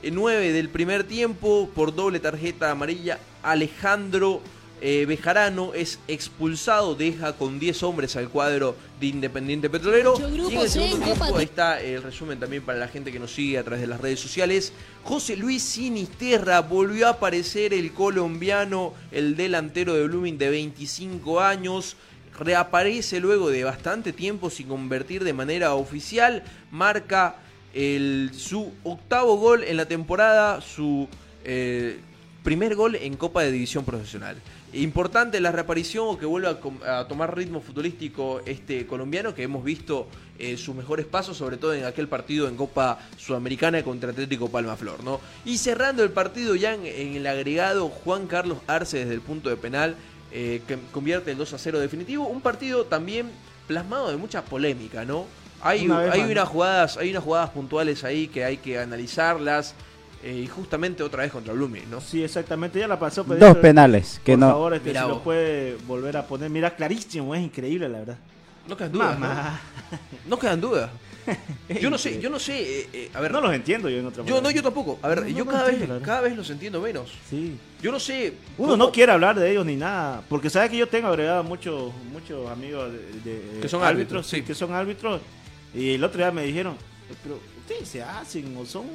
[0.00, 4.40] 49 del primer tiempo, por doble tarjeta amarilla, Alejandro
[4.80, 10.14] eh, Bejarano es expulsado, deja con 10 hombres al cuadro de Independiente Petrolero.
[10.16, 13.32] Y en el segundo tiempo, ahí está el resumen también para la gente que nos
[13.32, 14.72] sigue a través de las redes sociales.
[15.02, 21.96] José Luis Sinisterra volvió a aparecer el colombiano, el delantero de Blooming de 25 años.
[22.38, 26.44] Reaparece luego de bastante tiempo sin convertir de manera oficial.
[26.70, 27.34] Marca
[27.74, 31.08] el, su octavo gol en la temporada, su
[31.44, 31.98] eh,
[32.42, 34.36] primer gol en Copa de División Profesional.
[34.72, 40.08] Importante la reaparición o que vuelva a, tomar ritmo futbolístico este colombiano que hemos visto
[40.38, 44.76] eh, sus mejores pasos, sobre todo en aquel partido en Copa Sudamericana contra Atlético Palma
[44.76, 45.20] Flor, ¿no?
[45.46, 49.48] Y cerrando el partido ya en, en el agregado, Juan Carlos Arce desde el punto
[49.48, 49.96] de penal
[50.30, 52.26] eh, que convierte el 2 a 0 definitivo.
[52.26, 53.30] Un partido también
[53.66, 55.24] plasmado de mucha polémica, ¿no?
[55.60, 56.50] Hay, Una hay más, unas ¿no?
[56.50, 59.74] jugadas, hay unas jugadas puntuales ahí que hay que analizarlas.
[60.22, 62.00] eh, y justamente otra vez contra Blooming, ¿no?
[62.00, 63.22] Sí, exactamente, ya la pasó.
[63.24, 64.48] Dos penales que Por no.
[64.50, 65.16] favor, este, Mirá si vos.
[65.18, 66.50] lo puede volver a poner.
[66.50, 68.18] Mira, clarísimo, es increíble, la verdad.
[68.66, 69.18] No quedan dudas.
[69.18, 69.60] Mamá.
[69.90, 69.98] No,
[70.30, 70.90] no quedan dudas.
[71.80, 72.80] Yo no sé, yo no sé.
[72.80, 74.98] eh, eh, a ver, No los entiendo yo en otra yo no, yo tampoco.
[75.02, 77.12] A ver, No, yo no cada entiendo, vez, cada vez los entiendo menos.
[77.28, 77.58] Sí.
[77.82, 78.32] Yo no sé.
[78.56, 81.44] Uno cómo- no quiere hablar de ellos ni nada, porque sabe que yo tengo agregado
[81.44, 82.98] muchos muchos amigos de,
[83.30, 84.40] de- Que son árbitros, árbitros, sí.
[84.42, 85.20] que son árbitros,
[85.74, 86.76] y el otro día me dijeron,
[87.22, 88.86] pero ustedes se hacen o son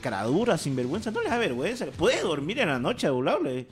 [0.00, 1.86] caraduras, sinvergüenza, no les da vergüenza.
[1.86, 3.66] Puede dormir en la noche burlarle.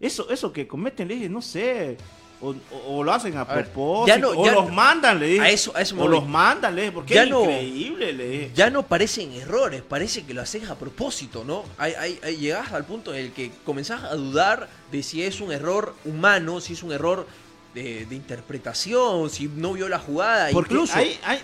[0.00, 1.96] Eso, eso que cometen, le dije, no sé.
[2.40, 5.18] O, o- o lo hacen a, A ver, propósito, ya no- o ya- los mandan,
[5.18, 5.40] le dije.
[5.40, 8.28] a eso- a eso o los mandan, le dije, porque Ya es no- increíble, le
[8.28, 8.50] dije.
[8.54, 11.64] Ya no parecen errores, parece que lo haces a propósito, ¿no?
[11.78, 15.40] Hay, hay, hay- llegás al punto en el que comenzás a dudar de si es
[15.40, 17.26] un error humano, si es un error
[17.74, 20.94] de, de interpretación, si no vio la jugada, Porque incluso.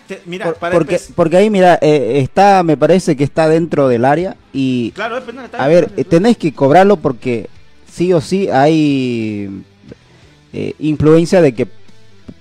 [0.07, 3.89] te- mira, Por- para porque, porque ahí, mira, eh, está, me parece que está dentro
[3.89, 7.49] del área y, Claro, es penal, está a ver, eh, tenés que cobrarlo porque
[7.93, 9.63] sí o sí hay
[10.53, 11.67] eh, influencia de que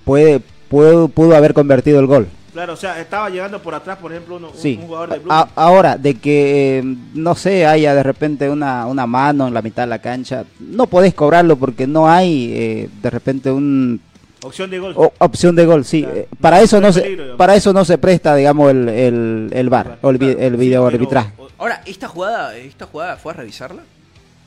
[0.04, 2.28] puede, pudo, pudo haber convertido el gol.
[2.52, 4.76] Claro, o sea, estaba llegando por atrás, por ejemplo, uno- un, Sí.
[4.80, 5.32] un jugador de Blue.
[5.32, 6.82] A- ahora, de que, eh,
[7.14, 10.86] no sé, haya de repente una, una mano en la mitad de la cancha, no
[10.88, 14.00] podés cobrarlo porque no hay eh, de repente un
[14.42, 14.94] opción de gol.
[14.96, 16.02] o- opción de gol, sí.
[16.02, 16.16] Claro.
[16.18, 20.10] Eh, Para eso No se, peligro, para eso no se presta, digamos, el, el, o
[20.10, 21.30] el, Claro, el sí, video pero- arbitraje.
[21.58, 23.82] Ahora, ¿esta jugada, ¿esta jugada fue a revisarla?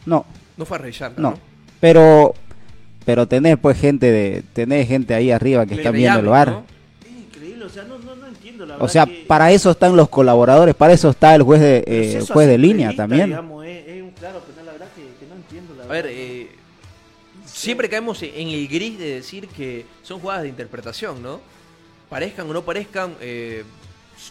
[0.06, 0.26] No,
[0.58, 1.32] No fue a revisarla, no.
[1.32, 1.38] ¿no?
[1.80, 2.34] Pero,
[3.06, 6.52] pero tenés pues gente de, tenés gente ahí arriba que Le está viendo el.
[6.52, 6.64] ¿no?
[7.66, 10.10] O sea, no, no, no entiendo la O verdad sea, que- para eso están los
[10.10, 13.28] colaboradores, para eso está el juez de, eh, juez de línea también.
[13.30, 16.08] digamos, es, es un claro penal, la verdad que, que no entiendo la A ver,
[16.10, 16.50] eh,
[17.46, 21.42] siempre caemos en el gris de decir que son jugadas de interpretación, ¿no?
[22.10, 23.64] Parezcan o no parezcan, eh,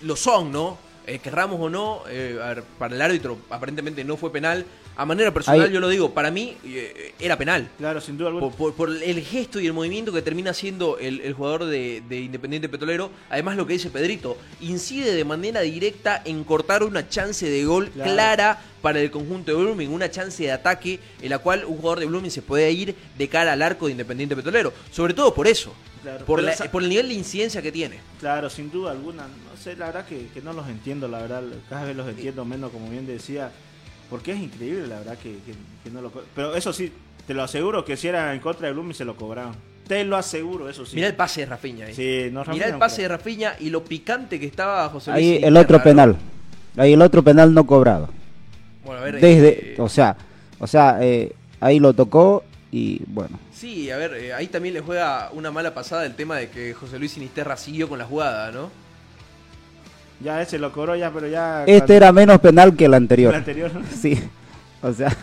[0.02, 0.78] lo son, ¿no?
[1.06, 4.64] Eh, querramos o no, eh, a ver, para el árbitro aparentemente no fue penal.
[4.96, 7.68] A manera personal Ahí- yo lo digo, para mí eh, era penal.
[7.78, 8.46] Claro, sin duda alguna.
[8.48, 12.02] Por, por- por el gesto y el movimiento que termina haciendo el, el jugador de,
[12.08, 17.08] de Independiente Petrolero, además lo que dice Pedrito, incide de manera directa en cortar una
[17.08, 18.12] chance de gol Claro.
[18.12, 22.00] clara para el conjunto de Blooming, una chance de ataque en la cual un jugador
[22.00, 24.72] de Blooming se puede ir de cara al arco de Independiente Petrolero.
[24.90, 28.00] Sobre todo por eso, Claro, por, la- esa- por el nivel de incidencia que tiene.
[28.20, 29.22] Claro, sin duda alguna.
[29.28, 31.44] No sé, la verdad que, que no los entiendo, la verdad.
[31.70, 33.52] Cada vez los entiendo menos, como bien decía.
[34.10, 36.10] Porque es increíble, la verdad, que, que- que no lo...
[36.10, 36.92] Pero eso sí,
[37.26, 39.54] te lo aseguro que si era en contra de Blooming se lo cobraron.
[39.88, 40.96] Te lo aseguro, eso sí.
[40.96, 41.94] Mirá el pase de Rafinha ahí.
[41.94, 45.22] Sí, no, Mirá el pase de Rafinha y lo picante que estaba José Luis.
[45.22, 45.84] Ahí el otro ¿no?
[45.84, 46.16] penal.
[46.76, 48.08] Ahí el otro penal no cobrado.
[48.84, 50.16] Bueno, a ver, Desde, eh, o sea,
[50.58, 53.38] o sea, eh, ahí lo tocó y bueno.
[53.52, 56.74] Sí, a ver, eh, ahí también le juega una mala pasada el tema de que
[56.74, 58.70] José Luis Sinisterra siguió con la jugada, ¿no?
[60.22, 61.62] Ya ese lo cobró ya, pero ya...
[61.62, 63.32] Este cuando- era menos penal que el anterior.
[63.32, 63.70] el anterior.
[64.00, 64.18] Sí.
[64.82, 65.16] O sea,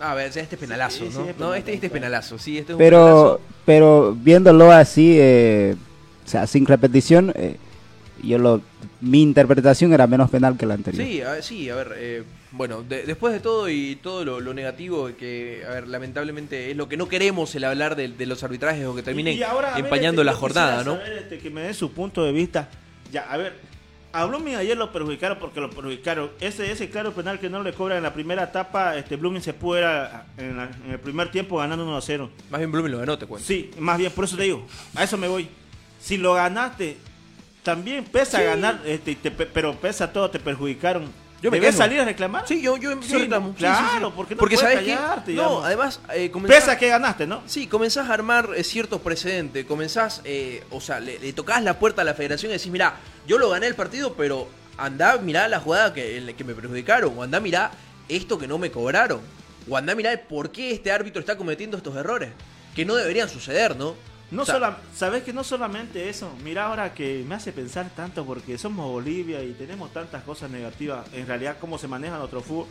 [0.00, 1.24] A ver, este es penalazo, Sí, sí, ¿no?
[1.28, 3.40] es no, este, este es penalazo, penalazo, sí, este es un pero penalazo.
[3.64, 5.74] pero viéndolo así eh,
[6.24, 7.56] o sea, sin repetición, eh,
[8.22, 8.60] yo lo
[9.00, 11.04] mi interpretación era menos penal que la anterior.
[11.06, 14.40] Sí, a ver, sí, a ver, eh, bueno, de- después de todo y todo lo,
[14.40, 18.26] lo negativo que, a ver, lamentablemente es lo que no queremos el hablar de, de
[18.26, 20.96] los arbitrajes o que terminen Y ahora, a ver, empañando este, la jornada, ¿no?
[20.96, 22.68] saber, este, que me dé su punto de vista.
[23.12, 23.54] Ya, a ver,
[24.12, 26.30] a Blooming ayer lo perjudicaron porque lo perjudicaron.
[26.40, 29.52] Ese, ese claro penal que no le cobran en la primera etapa, este Blooming se
[29.52, 32.30] pudo ir a- en, la- en el primer tiempo ganando 1 a 0.
[32.50, 33.46] Más bien Blooming lo ganó, te cuento.
[33.46, 35.48] Sí, más bien, por eso te digo, a eso me voy.
[36.00, 36.96] Si lo ganaste,
[37.62, 41.10] también pesa ganar, este, te pe- pero pesa todo, te perjudicaron.
[41.40, 41.84] Yo me ¿Debes quejo.
[41.84, 42.48] salir a reclamar?
[42.48, 43.50] Sí, yo, yo, yo Sí, reclamo.
[43.50, 46.88] Sí, claro, porque no porque puedes sabes callarte, que no, además eh, comenzás- Pesa que
[46.88, 47.42] ganaste, ¿no?
[47.46, 51.78] Sí, comenzás a armar eh, ciertos precedentes, comenzás, eh, o sea, le, le tocás la
[51.78, 52.96] puerta a la federación y decís, mirá,
[53.26, 54.48] yo lo gané el partido, pero
[54.78, 57.70] andá, mirá la jugada que, que me perjudicaron, o andá, mirá
[58.08, 59.20] esto que no me cobraron,
[59.68, 62.30] o andá, mirá por qué este árbitro está cometiendo estos errores,
[62.74, 63.94] que no deberían suceder, ¿no?
[64.30, 67.88] No O sea, sola- sabes que no solamente eso, mira ahora que me hace pensar
[67.96, 72.42] tanto porque somos Bolivia y tenemos tantas cosas negativas, en realidad cómo se maneja nuestro
[72.42, 72.66] fútbol.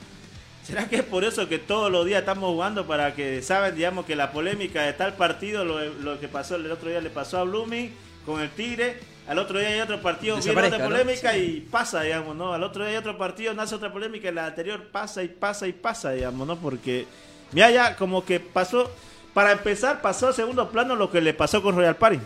[0.64, 4.06] ¿Será que es por eso que todos los días estamos jugando para que saben, digamos,
[4.06, 7.40] que la polémica de tal partido, lo, lo que pasó el otro día le pasó
[7.40, 7.92] a Blooming
[8.26, 11.40] con el Tigre, al otro día hay otro partido, viene otra polémica Sí.
[11.40, 12.54] y pasa, digamos, ¿no?
[12.54, 15.68] Al otro día hay otro partido, nace otra polémica y la anterior pasa y pasa
[15.68, 16.56] y pasa, digamos, ¿no?
[16.58, 17.08] Porque,
[17.54, 18.92] mira, ya como que pasó,
[19.38, 22.18] para empezar, pasó a segundo plano lo que le pasó con Royal Party.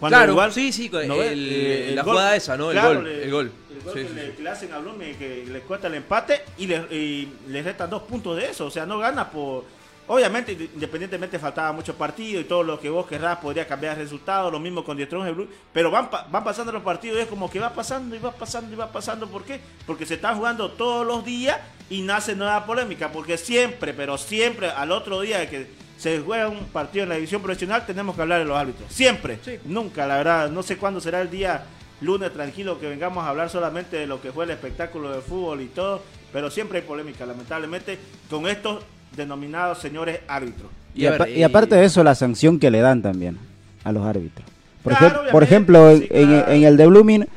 [0.00, 1.32] Cuando Claro, igual- sí, sí, con ¿no ves?
[1.32, 2.70] el- Eh, la gol- jugada esa, ¿no?
[2.70, 3.52] El gol, le- el gol.
[3.70, 4.32] el gol Sí, que, sí, le, sí.
[4.38, 7.90] que le hacen a Blumen, que le cuesta el empate y le, y le restan
[7.90, 8.64] dos puntos de eso.
[8.64, 9.64] O sea, no gana por.
[10.08, 14.50] Obviamente, independientemente faltaba mucho partido y todo lo que vos querrás podría cambiar el resultado,
[14.50, 17.60] lo mismo con Dietrón Blue, pero van, van pasando los partidos y es como que
[17.60, 19.28] va pasando y va pasando y va pasando.
[19.28, 19.60] ¿Por qué?
[19.86, 21.58] Porque se están jugando todos los días
[21.90, 26.64] y nace nueva polémica, porque siempre, pero siempre al otro día que se juega un
[26.64, 28.92] partido en la división profesional tenemos que hablar de los árbitros.
[28.92, 29.38] Siempre.
[29.44, 29.52] Sí.
[29.66, 30.50] Nunca, la verdad.
[30.50, 31.62] No sé cuándo será el día
[32.00, 35.60] lunes tranquilo que vengamos a hablar solamente de lo que fue el espectáculo de fútbol
[35.60, 38.82] y todo, pero siempre hay polémica, lamentablemente, con estos
[39.16, 40.68] denominados señores árbitros.
[40.94, 43.38] Y, Y a apa- ver, y aparte de eso, la sanción que le dan también
[43.84, 44.44] a los árbitros.
[44.82, 47.28] Por, Claro, ejemplo, en, en el de Blooming,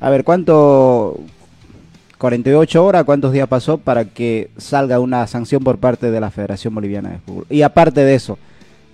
[0.00, 1.20] A ver, ¿cuánto
[2.18, 6.74] 48 horas, cuántos días pasó para que salga una sanción por parte de la Federación
[6.74, 7.46] Boliviana de Fútbol?
[7.50, 8.38] Y aparte de eso,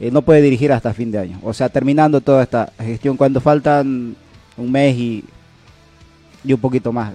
[0.00, 1.38] eh, no puede dirigir hasta fin de año.
[1.42, 4.16] O sea, terminando toda esta gestión, cuando faltan
[4.56, 5.24] un mes y,
[6.44, 7.12] y un poquito más.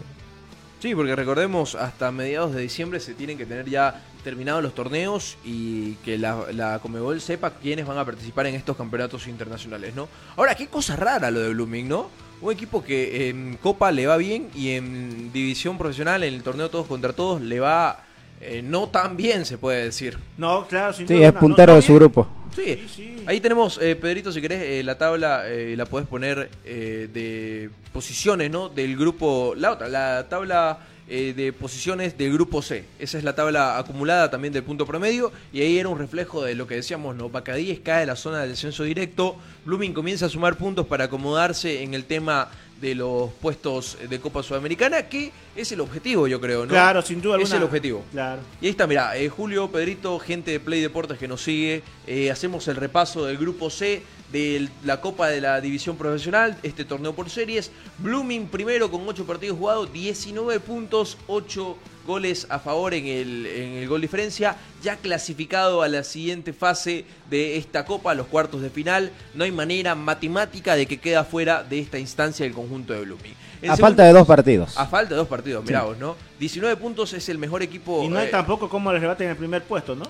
[0.80, 5.38] Sí, porque recordemos, hasta mediados de diciembre se tienen que tener ya terminados los torneos
[5.44, 10.08] y que la, la Comebol sepa quiénes van a participar en estos campeonatos internacionales, ¿no?
[10.36, 12.10] Ahora, qué cosa rara lo de Blooming, ¿no?
[12.42, 16.70] Un equipo que en Copa le va bien y en división profesional, en el torneo
[16.70, 18.04] todos contra todos, le va
[18.40, 20.18] eh, no tan bien, se puede decir.
[20.38, 22.28] No, claro, sin Sí, duda es puntero No, de su grupo.
[22.56, 23.24] Sí, Sí, sí.
[23.26, 27.70] ahí tenemos, eh, Pedrito, si querés, eh, la tabla eh, la podés poner eh, de
[27.92, 28.70] posiciones, ¿no?
[28.70, 30.78] Del grupo, la otra, la tabla
[31.10, 32.84] eh, de posiciones del grupo C.
[33.00, 36.56] Esa es la tabla acumulada también del punto promedio y ahí era un reflejo de
[36.56, 37.30] lo que decíamos, ¿no?
[37.30, 41.82] Bacadíes cae de la zona del descenso directo, Blooming comienza a sumar puntos para acomodarse
[41.84, 42.50] en el tema
[42.82, 46.70] de los puestos de Copa Sudamericana, que es el objetivo, yo creo, ¿no?
[46.70, 47.58] Claro, sin duda Es alguna.
[47.58, 48.04] el objetivo.
[48.12, 48.42] Claro.
[48.62, 51.82] Y ahí está, mira, Julio, Pedrito, gente de Play Deportes que nos sigue.
[52.06, 56.84] eh, hacemos el repaso del grupo C de la Copa de la División Profesional, este
[56.86, 57.72] torneo por series.
[58.00, 63.74] Blooming primero con 8 partidos jugados, 19 puntos, 8 goles a favor en el, en
[63.74, 64.56] el gol diferencia.
[64.84, 69.12] Ya clasificado a la siguiente fase de esta Copa, los cuartos de final.
[69.34, 73.34] No hay manera matemática de que queda fuera de esta instancia el conjunto de Blooming.
[73.62, 74.78] En A segundo- falta de dos partidos.
[74.78, 76.16] A falta de dos partidos, mirá vos, ¿no?
[76.40, 78.04] 19 puntos es el mejor equipo.
[78.04, 80.06] Y no hay eh, tampoco como les rebaten el primer puesto, ¿no?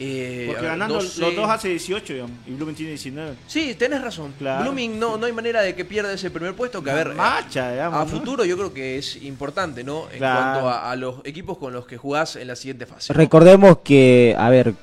[0.00, 3.36] Eh, Porque ganando no los dos hace 18, digamos, y Blooming tiene 19.
[3.46, 4.32] Sí, tenés razón.
[4.38, 4.62] Claro.
[4.62, 6.82] Blooming no, no hay manera de que pierda ese primer puesto.
[6.82, 8.06] Que a ver, digamos, a ¿no?
[8.06, 10.08] futuro yo creo que es importante, ¿no?
[10.10, 10.60] En Claro.
[10.60, 13.12] cuanto a, a los equipos con los que jugás en la siguiente fase.
[13.12, 13.16] ¿no?
[13.18, 14.74] Recordemos que, a ver,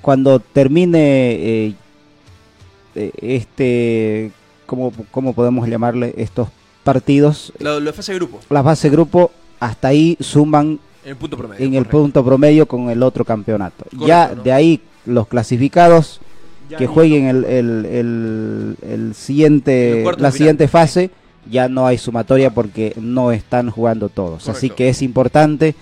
[0.00, 1.74] cuando termine eh,
[2.94, 4.32] eh, este,
[4.66, 6.48] ¿cómo, ¿cómo podemos llamarle estos
[6.84, 7.52] partidos?
[7.58, 9.30] Lo de fase de grupo, La fase grupo,
[9.60, 10.78] hasta ahí suman
[11.08, 11.64] en el punto promedio.
[11.66, 11.98] en el correcto.
[12.02, 13.84] punto promedio con el otro campeonato.
[13.84, 14.42] Correcto, ya ¿no?
[14.42, 16.20] de ahí los clasificados
[16.68, 21.10] Ya que jueguen el, el, el- el En siguiente, la final, siguiente fase,
[21.50, 24.48] ya no hay sumatoria porque no están jugando todos.
[24.50, 25.74] Así que es importante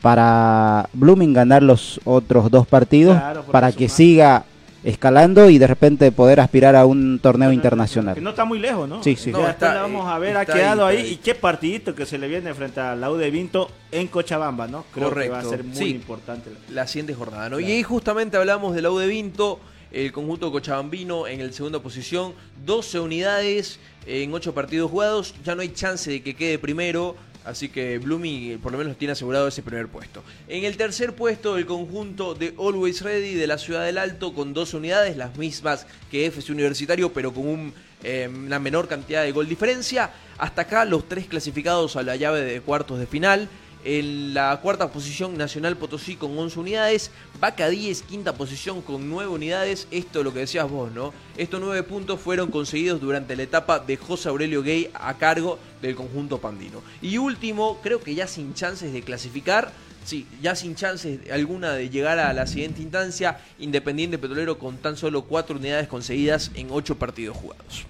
[0.00, 4.44] para Blooming ganar los otros dos partidos Claro, para que siga
[4.84, 8.14] escalando y de repente poder aspirar a un torneo internacional.
[8.14, 9.02] Que no está muy lejos, ¿no?
[9.02, 9.30] Sí, sí.
[9.30, 11.14] No, está, la vamos a ver, ha quedado ahí, ahí, está ahí.
[11.14, 14.66] Y qué partidito que se le viene frente a la U de Vinto en Cochabamba,
[14.66, 14.84] ¿no?
[14.92, 15.50] Creo que va a Correcto.
[15.50, 15.90] ser muy Sí.
[15.94, 16.50] importante.
[16.70, 17.56] la siguiente jornada, ¿no?
[17.58, 17.70] Claro.
[17.70, 19.60] Y ahí justamente hablamos de la U de Vinto,
[19.92, 22.32] el conjunto cochabambino en el segunda posición,
[22.64, 27.14] 12 unidades en 8 partidos jugados, ya no hay chance de que quede primero,
[27.44, 30.22] así que Blooming eh, por lo menos tiene asegurado ese primer puesto.
[30.48, 34.54] En el tercer puesto el conjunto de Always Ready de la Ciudad del Alto con
[34.54, 37.72] 12 unidades, las mismas que FC Universitario, pero con
[38.02, 40.10] eh, una menor cantidad de gol diferencia.
[40.38, 43.48] Hasta acá los tres clasificados a la llave de cuartos de final.
[43.84, 47.10] En la cuarta posición Nacional Potosí con 11 unidades,
[47.40, 51.12] Vaca 10 quinta posición con 9 unidades, esto es lo que decías vos, ¿no?
[51.36, 55.96] Estos 9 puntos fueron conseguidos durante la etapa de José Aurelio Gay a cargo del
[55.96, 56.80] conjunto pandino.
[57.00, 59.72] Y último, creo que ya sin chances de clasificar,
[60.04, 64.96] sí, ya sin chances alguna de llegar a la siguiente instancia, Independiente Petrolero con tan
[64.96, 67.86] solo 4 unidades conseguidas en 8 partidos jugados.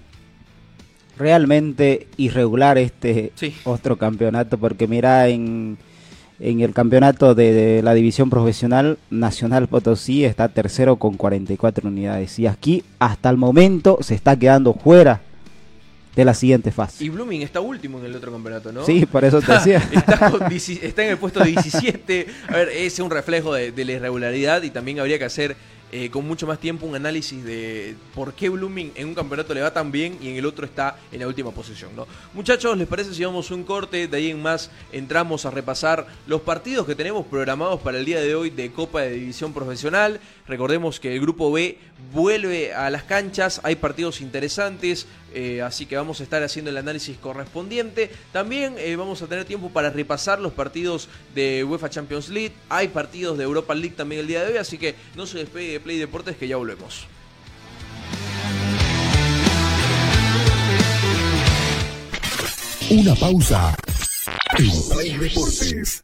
[1.17, 3.53] Realmente irregular este Sí.
[3.65, 5.77] otro campeonato porque mira en,
[6.39, 12.37] en el campeonato de, de la división profesional Nacional Potosí está tercero con 44 unidades
[12.39, 15.21] y aquí hasta el momento se está quedando fuera
[16.15, 17.03] de la siguiente fase.
[17.03, 18.85] Y Blooming está último en el otro campeonato, ¿no?
[18.85, 19.77] Sí, por eso te decía.
[19.91, 20.31] está,
[20.83, 22.27] está en el puesto 17.
[22.49, 25.55] A ver, ese es un reflejo de, de la irregularidad y también habría que hacer
[25.95, 29.61] eh, con mucho más tiempo un análisis de por qué Blooming en un campeonato le
[29.61, 31.95] va tan bien y en el otro está en la última posición.
[31.95, 32.07] ¿no?
[32.33, 34.07] Muchachos, ¿les parece si vamos un corte?
[34.07, 38.19] De ahí en más entramos a repasar los partidos que tenemos programados para el día
[38.21, 40.19] de hoy de Copa de División Profesional.
[40.47, 41.77] Recordemos que el grupo B
[42.11, 46.77] vuelve a las canchas, hay partidos interesantes, eh, así que vamos a estar haciendo el
[46.77, 48.11] análisis correspondiente.
[48.31, 52.89] También eh, vamos a tener tiempo para repasar los partidos de UEFA Champions League, hay
[52.89, 55.79] partidos de Europa League también el día de hoy, así que no se despegue de
[55.83, 57.07] Play Deportes que ya volvemos.
[62.89, 63.75] Una pausa
[64.55, 66.03] Play Deportes.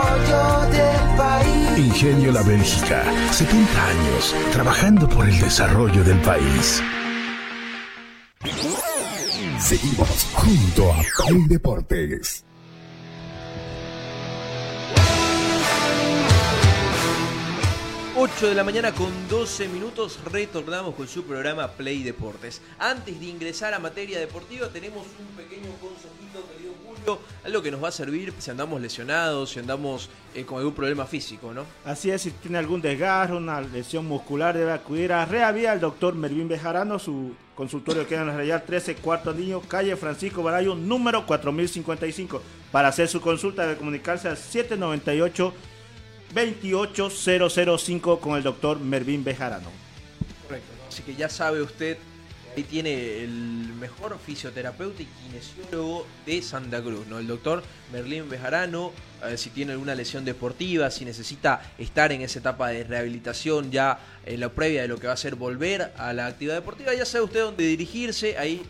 [1.77, 6.81] Ingenio La Bélgica, 70 años trabajando por el desarrollo del país.
[9.59, 12.43] Seguimos junto a Play Deportes.
[18.17, 22.61] Ocho de la mañana con 12 minutos retornamos con su programa Play Deportes.
[22.77, 26.90] Antes de ingresar a materia deportiva tenemos un pequeño consejito, querido Julio,
[27.43, 31.05] algo que nos va a servir si andamos lesionados, si andamos eh, con algún problema
[31.05, 31.65] físico, ¿no?
[31.85, 36.15] Así es, si tiene algún desgarro, una lesión muscular, debe acudir a Reavía al doctor
[36.15, 41.25] Mervin Bejarano, su consultorio queda en la Real 13, cuarto anillo, calle Francisco Barayo, número
[41.25, 42.41] 4055.
[42.71, 45.53] Para hacer su consulta debe comunicarse al 798
[46.33, 49.69] 28005 con el doctor Mervin Bejarano.
[50.47, 50.71] Correcto.
[50.87, 51.97] Así que ya sabe usted,
[52.55, 57.19] ahí tiene el mejor fisioterapeuta y kinesiólogo de Santa Cruz, ¿no?
[57.19, 58.91] El doctor Merlín Bejarano,
[59.35, 64.39] si tiene alguna lesión deportiva, si necesita estar en esa etapa de rehabilitación ya en
[64.39, 67.25] la previa de lo que va a ser volver a la actividad deportiva, ya sabe
[67.25, 68.61] usted dónde dirigirse, ahí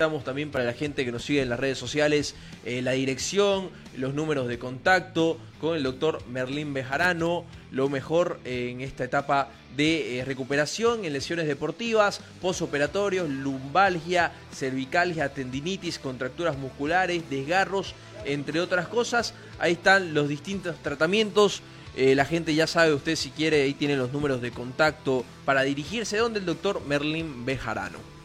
[0.00, 2.34] Estamos también para la gente que nos sigue en las redes sociales,
[2.64, 8.80] eh, la dirección, los números de contacto con el doctor Merlín Bejarano, lo mejor en
[8.80, 17.94] esta etapa de eh, recuperación en lesiones deportivas, posoperatorios, lumbalgia, cervicalgia, tendinitis, contracturas musculares, desgarros,
[18.24, 19.34] entre otras cosas.
[19.58, 21.60] Ahí están los distintos tratamientos.
[21.94, 25.60] Eh, la gente ya sabe, usted si quiere, ahí tiene los números de contacto para
[25.60, 28.19] dirigirse donde el doctor Merlín Bejarano.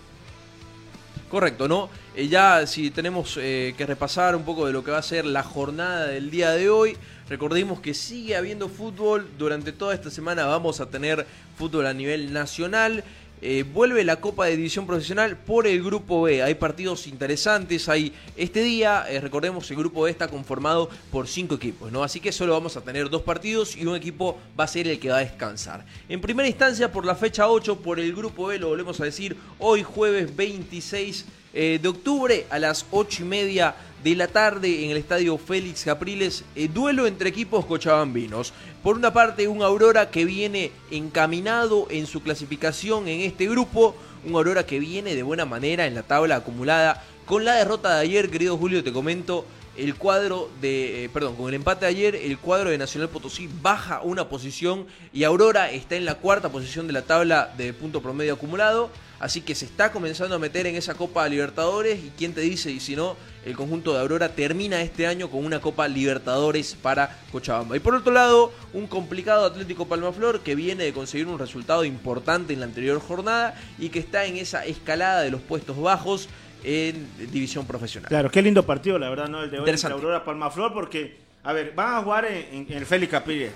[1.30, 1.89] Correcto, ¿no?
[2.15, 5.26] Eh, ya si tenemos eh, que repasar un poco de lo que va a ser
[5.26, 6.95] la jornada del día de hoy,
[7.28, 11.26] recordemos que sigue habiendo fútbol, durante toda esta semana vamos a tener
[11.57, 13.03] fútbol a nivel nacional.
[13.41, 16.41] Eh, vuelve la Copa de División Profesional por el Grupo B.
[16.41, 17.89] Hay partidos interesantes.
[17.89, 22.03] Hay este día, eh, recordemos, el Grupo B está conformado por cinco equipos, ¿no?
[22.03, 24.99] Así que solo vamos a tener dos partidos y un equipo va a ser el
[24.99, 25.86] que va a descansar.
[26.07, 29.36] En primera instancia, por la fecha 8, por el Grupo B, lo volvemos a decir,
[29.59, 31.25] hoy jueves 26
[31.55, 35.85] eh, de octubre a las 8 y media de la tarde en el estadio Félix
[35.85, 38.51] Capriles, eh, duelo entre equipos cochabambinos.
[38.83, 43.95] Por una parte, un Aurora que viene encaminado en su clasificación en este grupo,
[44.25, 47.01] un Aurora que viene de buena manera en la tabla acumulada.
[47.25, 49.45] Con la derrota de ayer, querido Julio, te comento,
[49.78, 53.49] el cuadro de, eh, perdón, con el empate de ayer, el cuadro de Nacional Potosí
[53.61, 58.01] baja una posición y Aurora está en la cuarta posición de la tabla de punto
[58.01, 58.89] promedio acumulado.
[59.17, 62.69] Así que se está comenzando a meter en esa Copa Libertadores y quién te dice,
[62.69, 63.15] y si no,
[63.45, 67.78] el conjunto de Aurora termina este año con una Copa Libertadores para Cochabamba.
[67.78, 72.53] Y por otro lado, un complicado Atlético Palmaflor que viene de conseguir un resultado importante
[72.53, 76.28] en la anterior jornada y que está en esa escalada de los puestos bajos
[76.66, 78.09] en división profesional.
[78.09, 79.43] Claro, qué lindo partido, la verdad, ¿no?
[79.43, 79.93] El de hoy Interesante.
[79.93, 83.51] Aurora Palmaflor, porque, a ver, van a jugar en, el Félix Capriles.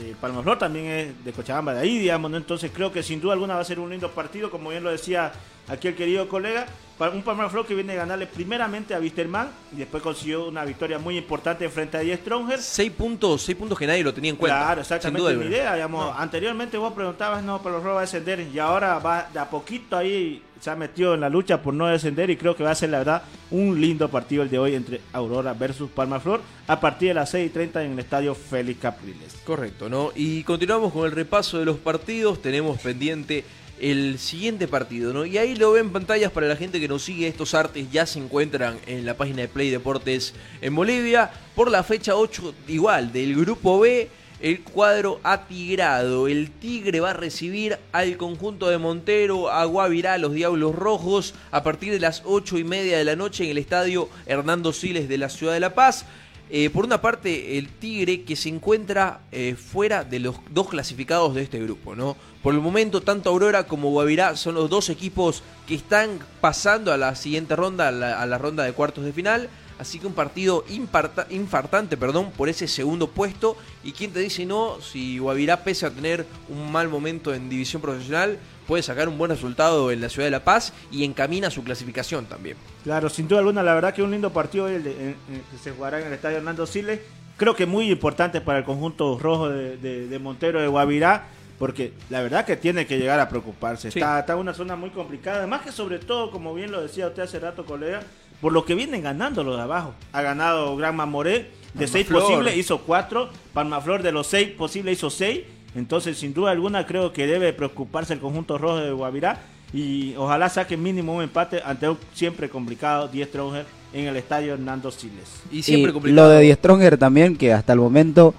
[0.00, 2.36] Eh, Palmaflor también es de Cochabamba, de ahí, digamos, ¿no?
[2.36, 4.90] Entonces creo que sin duda alguna va a ser un lindo partido, como bien lo
[4.90, 5.32] decía
[5.68, 6.66] aquí el querido colega.
[7.12, 11.18] Un Palmaflor que viene a ganarle primeramente a Wisterman y después consiguió una victoria muy
[11.18, 12.64] importante frente a Die Strongers.
[12.64, 14.58] Seis puntos, seis puntos que nadie lo tenía en cuenta.
[14.58, 16.14] Claro, exactamente mi idea, digamos.
[16.16, 20.40] Anteriormente vos preguntabas, no, pero va a descender y ahora va de a poquito ahí,
[20.60, 22.90] se ha metido en la lucha por no descender y creo que va a ser
[22.90, 27.14] la verdad un lindo partido el de hoy entre Aurora versus Palmaflor a partir de
[27.14, 29.36] las 6 y 30 en el estadio Félix Capriles.
[29.44, 30.12] Correcto, ¿no?
[30.14, 32.40] Y continuamos con el repaso de los partidos.
[32.40, 33.44] Tenemos pendiente
[33.84, 35.26] el siguiente partido, ¿no?
[35.26, 37.28] Y ahí lo ven en pantallas para la gente que nos sigue.
[37.28, 40.32] Estos artes ya se encuentran en la página de Play Deportes
[40.62, 41.30] en Bolivia.
[41.54, 44.08] Por la fecha 8, igual, del grupo B.
[44.40, 50.32] El cuadro atigrado, el Tigre va a recibir al conjunto de Montero, a Guavirá, los
[50.32, 54.08] Diablos Rojos, a partir de las 8 y media de la noche en el estadio
[54.26, 56.06] Hernando Siles de la Ciudad de La Paz.
[56.50, 61.34] Eh, por una parte, el Tigre que se encuentra eh, fuera de los dos clasificados
[61.34, 62.16] de este grupo, ¿no?
[62.44, 66.98] Por el momento, tanto Aurora como Guavirá son los dos equipos que están pasando a
[66.98, 69.48] la siguiente ronda, a la, ronda de cuartos de final.
[69.78, 73.56] Así que un partido infartante perdón, por ese segundo puesto.
[73.82, 77.80] Y quién te dice no, si Guavirá, pese a tener un mal momento en división
[77.80, 81.64] profesional, puede sacar un buen resultado en la ciudad de La Paz y encamina su
[81.64, 82.58] clasificación también.
[82.82, 85.16] Claro, sin duda alguna, la verdad que un lindo partido el de-
[85.50, 87.00] que se jugará en el estadio Hernando Siles.
[87.38, 91.28] Creo que muy importante para el conjunto rojo de- de Montero de Guavirá,
[91.58, 93.90] porque la verdad que tiene que llegar a preocuparse.
[93.90, 93.98] Sí.
[93.98, 97.06] Está, está en una zona muy complicada, además que sobre todo, como bien lo decía
[97.06, 98.00] usted hace rato, colega,
[98.40, 99.94] por lo que vienen ganando los de abajo.
[100.12, 102.22] Ha ganado Granma Moré, de seis Palmaflor.
[102.30, 105.42] posibles hizo cuatro, Palmaflor de los seis posibles hizo seis.
[105.74, 109.40] Entonces, sin duda alguna, creo que debe preocuparse el conjunto rojo de Guavirá
[109.72, 114.54] y ojalá saque mínimo un empate ante un siempre complicado 10 Stronger en el estadio
[114.54, 115.42] Hernando Siles.
[115.50, 116.28] Y siempre Y complicado.
[116.28, 118.34] lo de Die Stronger también, que hasta el momento,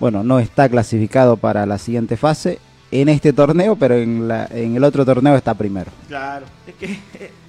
[0.00, 2.58] bueno, no está clasificado para la siguiente fase
[2.90, 5.90] en este torneo, pero en, la, en el otro torneo está primero.
[6.08, 6.98] Claro, es que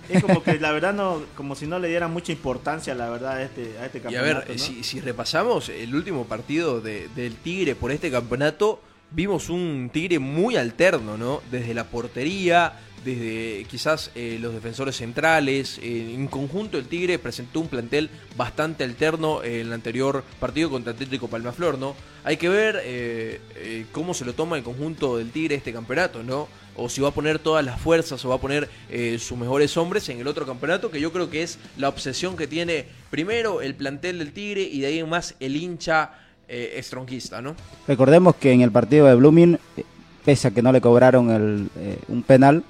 [0.10, 3.34] es como que la verdad no, como si no le diera mucha importancia, la verdad,
[3.38, 4.48] a este, a este Y a campeonato.
[4.48, 4.64] ver, ¿no?
[4.64, 8.82] si, si repasamos el último partido de- del Tigre por este campeonato,
[9.12, 11.42] vimos un Tigre muy alterno, ¿no?
[11.52, 12.74] Desde la portería,
[13.08, 15.80] desde quizás eh, los defensores centrales.
[15.82, 20.92] eh, en conjunto, el Tigre presentó un plantel bastante alterno en el anterior partido contra
[20.92, 21.96] Atlético Palmaflor, ¿no?
[22.24, 26.24] Hay que ver eh, eh, cómo se lo toma el conjunto del Tigre este campeonato,
[26.24, 26.50] ¿no?
[26.76, 29.78] O si va a poner todas las fuerzas o va a poner eh, sus mejores
[29.78, 33.62] hombres en el otro campeonato, que yo creo que es la obsesión que tiene primero
[33.62, 36.12] el plantel del Tigre y de ahí más el hincha
[36.50, 37.56] eh, estronquista, ¿no?
[37.88, 39.84] Recordemos que en el partido de Blooming, eh,
[40.24, 42.64] pese a que no le cobraron el, eh, un penal,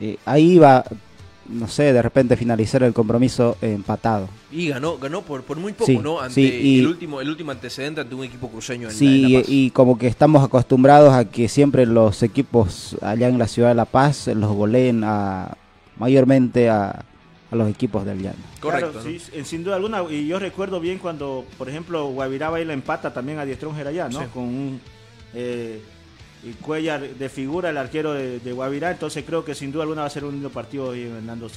[0.00, 0.84] eh, ahí iba,
[1.48, 4.28] no sé, de repente finalizar el compromiso empatado.
[4.52, 6.20] Y ganó, ganó por, por muy poco, Sí, ¿no?
[6.20, 9.06] Ante sí, y- el último, el último antecedente ante un equipo cruceño en, la- Sí,
[9.06, 9.44] en La y, Paz.
[9.48, 13.74] y como que estamos acostumbrados a que siempre los equipos allá en la ciudad de
[13.74, 15.56] La Paz los goleen a,
[15.98, 17.04] mayormente a,
[17.50, 18.36] a los equipos del llano.
[18.60, 18.92] Correcto.
[18.92, 19.18] Claro, ¿no?
[19.18, 20.02] sí, sin duda alguna.
[20.10, 23.54] Y yo recuerdo bien cuando, por ejemplo, Guavirá va y la empata también a Die
[23.54, 24.20] Stronger allá, ¿no?
[24.20, 24.26] Sí.
[24.32, 24.80] Con un
[25.34, 25.80] eh,
[26.42, 28.90] y Cuellar de figura, el arquero de, Guavirá.
[28.90, 31.50] Entonces creo que sin duda alguna va a ser un partido hoy en Hernando.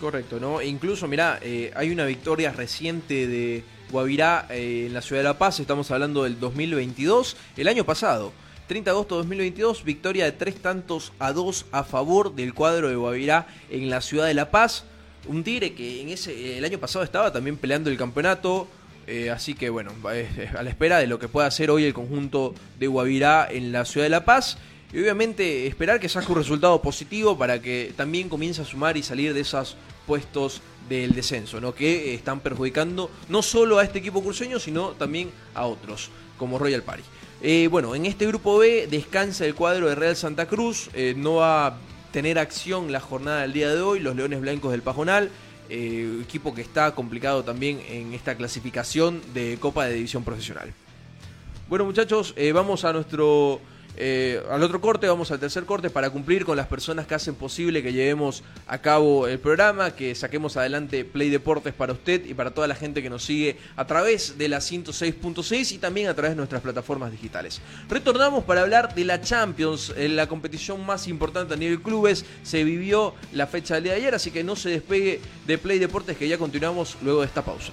[0.00, 0.60] Correcto, ¿no?
[0.60, 5.28] E incluso, mirá, eh, hay una victoria reciente de Guavirá eh, en la ciudad de
[5.28, 8.32] La Paz, estamos hablando del 2022, el año pasado.
[8.68, 12.88] 30 de agosto de 2022, victoria de tres tantos a dos a favor del cuadro
[12.88, 14.84] de Guavirá en la ciudad de La Paz.
[15.26, 18.68] Un Tigre que en ese el año pasado estaba también peleando el campeonato.
[19.08, 22.54] Eh, así que bueno, a la espera de lo que pueda hacer hoy el conjunto
[22.78, 24.58] de Guavirá en la ciudad de La Paz.
[24.92, 29.02] Y obviamente esperar que saque un resultado positivo para que también comience a sumar y
[29.02, 31.74] salir de esos puestos del descenso.
[31.74, 36.58] Que eh, están perjudicando no solo a este equipo cruceño, sino también a otros, como
[36.58, 37.02] Royal Party.
[37.40, 41.66] Eh, bueno, en este grupo B descansa el cuadro de Real Santa Cruz, no va
[41.66, 41.78] a
[42.12, 45.30] tener acción la jornada del día de hoy, los Leones Blancos del Pajonal,
[45.68, 50.72] eh, equipo que está complicado también en esta clasificación de Copa de División Profesional.
[51.68, 53.60] Bueno muchachos, eh, vamos a nuestro
[54.00, 57.34] eh, al otro corte, vamos al tercer corte para cumplir con las personas que hacen
[57.34, 62.34] posible que llevemos a cabo el programa, que saquemos adelante Play Deportes para usted y
[62.34, 66.14] para toda la gente que nos sigue a través de la 106.6 y también a
[66.14, 67.60] través de nuestras plataformas digitales.
[67.88, 72.24] Retornamos para hablar de la Champions, eh, la competición más importante a nivel clubes.
[72.44, 75.80] Se vivió la fecha del día de ayer, así que no se despegue de Play
[75.80, 77.72] Deportes que ya continuamos luego de esta pausa.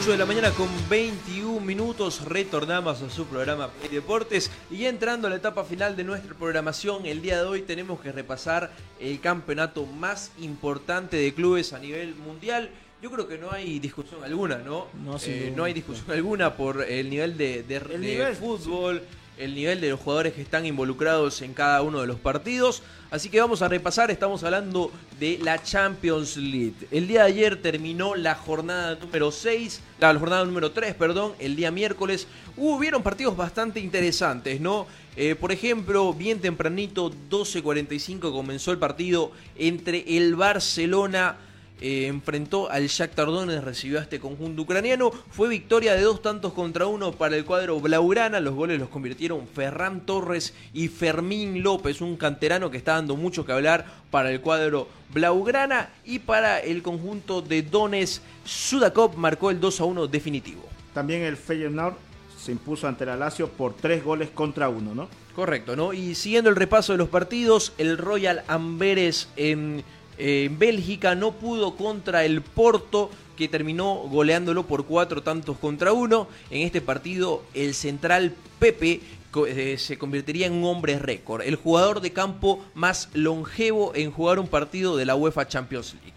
[0.00, 4.88] Ocho de la mañana con 21 minutos retornamos a su programa Play Deportes y ya
[4.88, 8.70] entrando a la etapa final de nuestra programación el día de hoy tenemos que repasar
[9.00, 12.70] el campeonato más importante de clubes a nivel mundial.
[13.02, 14.88] Yo creo que no hay discusión alguna, ¿no?
[15.04, 18.34] No, sin Eh, no hay discusión alguna por el nivel de, de- El de nivel,
[18.36, 19.02] fútbol,
[19.38, 22.82] el nivel de los jugadores que están involucrados en cada uno de los partidos.
[23.10, 26.74] Así que vamos a repasar, estamos hablando de la Champions League.
[26.90, 31.54] El día de ayer terminó la jornada número 6, la jornada número 3, perdón, el
[31.56, 32.26] día miércoles.
[32.56, 34.86] Hubieron partidos bastante interesantes, ¿no?
[35.16, 41.36] Eh, por ejemplo, bien tempranito, 12.45 comenzó el partido entre el Barcelona
[41.80, 45.10] eh, enfrentó al Shakhtar Donetsk, recibió a este conjunto ucraniano.
[45.10, 48.40] Fue victoria de dos tantos contra uno para el cuadro blaugrana.
[48.40, 53.44] Los goles los convirtieron Ferran Torres y Fermín López, un canterano que está dando mucho
[53.44, 55.90] que hablar para el cuadro blaugrana.
[56.04, 60.62] Y para el conjunto de Donetsk, Sudakov marcó el 2 a 1 definitivo.
[60.92, 61.96] También el Feyenoord
[62.38, 65.08] se impuso ante la Lazio por tres goles contra uno, ¿no?
[65.34, 65.92] Correcto, ¿no?
[65.92, 69.84] Y siguiendo el repaso de los partidos, el Royal Amberes en, eh,
[70.18, 76.28] en Bélgica no pudo contra el Porto, que terminó goleándolo por cuatro tantos contra uno.
[76.50, 79.00] En este partido, el central Pepe
[79.48, 84.38] eh, se convertiría en un hombre récord, el jugador de campo más longevo en jugar
[84.38, 86.12] un partido de la UEFA Champions League.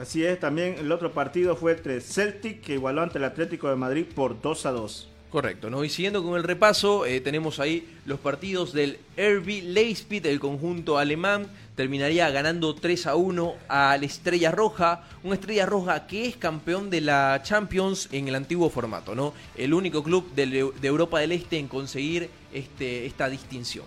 [0.00, 3.76] Así es, también el otro partido fue entre Celtic, que igualó ante el Atlético de
[3.76, 5.11] Madrid por 2 a 2.
[5.32, 5.82] Correcto, ¿no?
[5.82, 10.98] Y siguiendo con el repaso, eh, tenemos ahí los partidos del RB Leipzig, el conjunto
[10.98, 16.90] alemán, terminaría ganando 3 a 1 al Estrella Roja, una Estrella Roja que es campeón
[16.90, 19.32] de la Champions en el antiguo formato, ¿no?
[19.56, 23.86] El único club de Europa del Este en conseguir este, esta distinción.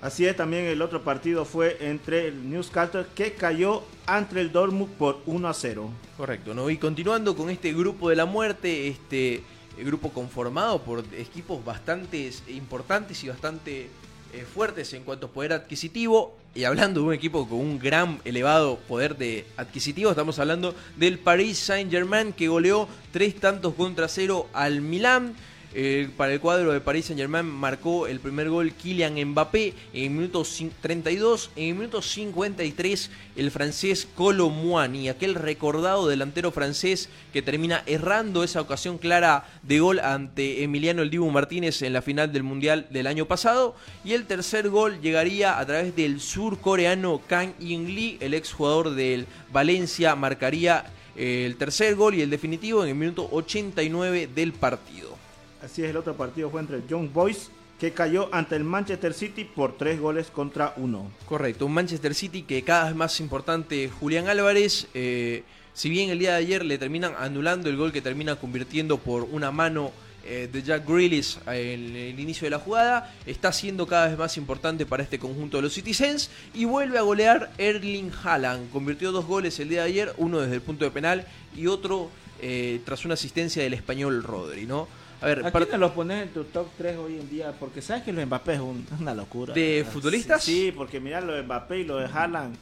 [0.00, 4.94] Así es, también el otro partido fue entre el Newcastle, que cayó ante el Dortmund
[4.94, 5.90] por 1 a 0.
[6.16, 6.70] Correcto, ¿no?
[6.70, 9.44] Y continuando con este grupo de la muerte, este
[9.78, 13.88] grupo conformado por equipos bastante importantes y bastante
[14.32, 16.34] eh, fuertes en cuanto a poder adquisitivo.
[16.54, 21.18] Y hablando de un equipo con un gran elevado poder de adquisitivo, estamos hablando del
[21.18, 25.34] Paris Saint Germain que goleó tres tantos contra cero al Milán.
[25.74, 30.02] Eh, para el cuadro de Paris Saint Germain marcó el primer gol Kylian Mbappé en
[30.04, 31.50] el minuto cin- 32.
[31.56, 38.44] En el minuto 53 el francés Colo Muani, aquel recordado delantero francés que termina errando
[38.44, 42.86] esa ocasión clara de gol ante Emiliano El Dibu Martínez en la final del Mundial
[42.90, 43.74] del año pasado.
[44.04, 49.26] Y el tercer gol llegaría a través del surcoreano Kang In Lee, el exjugador del
[49.50, 50.84] Valencia, marcaría
[51.16, 55.21] el tercer gol y el definitivo en el minuto 89 del partido.
[55.62, 59.14] Así es, el otro partido fue entre el Young Boys, que cayó ante el Manchester
[59.14, 61.10] City por 3 goles contra 1.
[61.26, 66.18] Correcto, un Manchester City que cada vez más importante Julián Álvarez, eh, si bien el
[66.18, 69.92] día de ayer le terminan anulando el gol que termina convirtiendo por una mano
[70.24, 74.36] eh, de Jack Grealish en el inicio de la jugada, está siendo cada vez más
[74.36, 79.26] importante para este conjunto de los Citizens y vuelve a golear Erling Haaland, convirtió dos
[79.26, 82.10] goles el día de ayer, uno desde el punto de penal y otro
[82.40, 84.88] eh, tras una asistencia del español Rodri, ¿no?
[85.22, 87.52] A ver, ¿A quién los pones en tu top 3 hoy en día?
[87.58, 89.54] Porque sabes que los Mbappé es un- una locura.
[89.54, 90.42] ¿De Sí, futbolistas?
[90.42, 92.56] Sí, porque mira lo de Mbappé y lo de Haaland.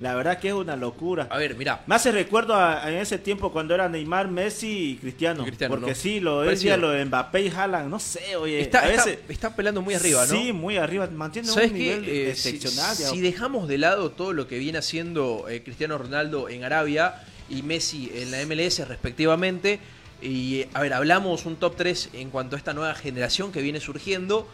[0.00, 1.26] La verdad que es una locura.
[1.30, 4.90] a ver, mira, Me hace recuerdo a, a en ese tiempo cuando era Neymar, Messi
[4.92, 5.42] y Cristiano.
[5.42, 5.96] Y Cristiano, porque ¿no?
[5.96, 7.88] sí, lo decía lo de Mbappé y Haaland.
[7.90, 8.60] No sé, oye.
[8.60, 9.24] está, a está- veces.
[9.28, 10.32] está pelando muy arriba, ¿no?
[10.32, 11.08] Sí, muy arriba.
[11.12, 12.96] Mantiene ¿Sabes un nivel Eh, si, excepcional.
[12.96, 13.08] ya.
[13.08, 17.62] si dejamos de lado todo lo que viene haciendo eh, Cristiano Ronaldo en Arabia y
[17.62, 19.80] Messi en la MLS respectivamente,
[20.22, 23.80] y a ver, hablamos un top 3 en cuanto a esta nueva generación que viene
[23.80, 24.48] surgiendo.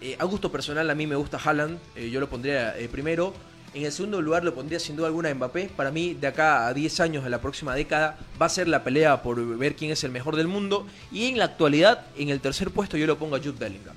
[0.00, 3.34] Eh, a gusto personal a mí me gusta Haaland, eh, yo lo pondría eh, primero.
[3.74, 5.70] En el segundo lugar lo pondría sin duda alguna Mbappé.
[5.74, 8.84] Para mí, de acá a 10 años, de la próxima década, va a ser la
[8.84, 10.86] pelea por ver quién es el mejor del mundo.
[11.10, 13.96] Y en la actualidad, en el tercer puesto, yo lo pongo a Jude Bellingham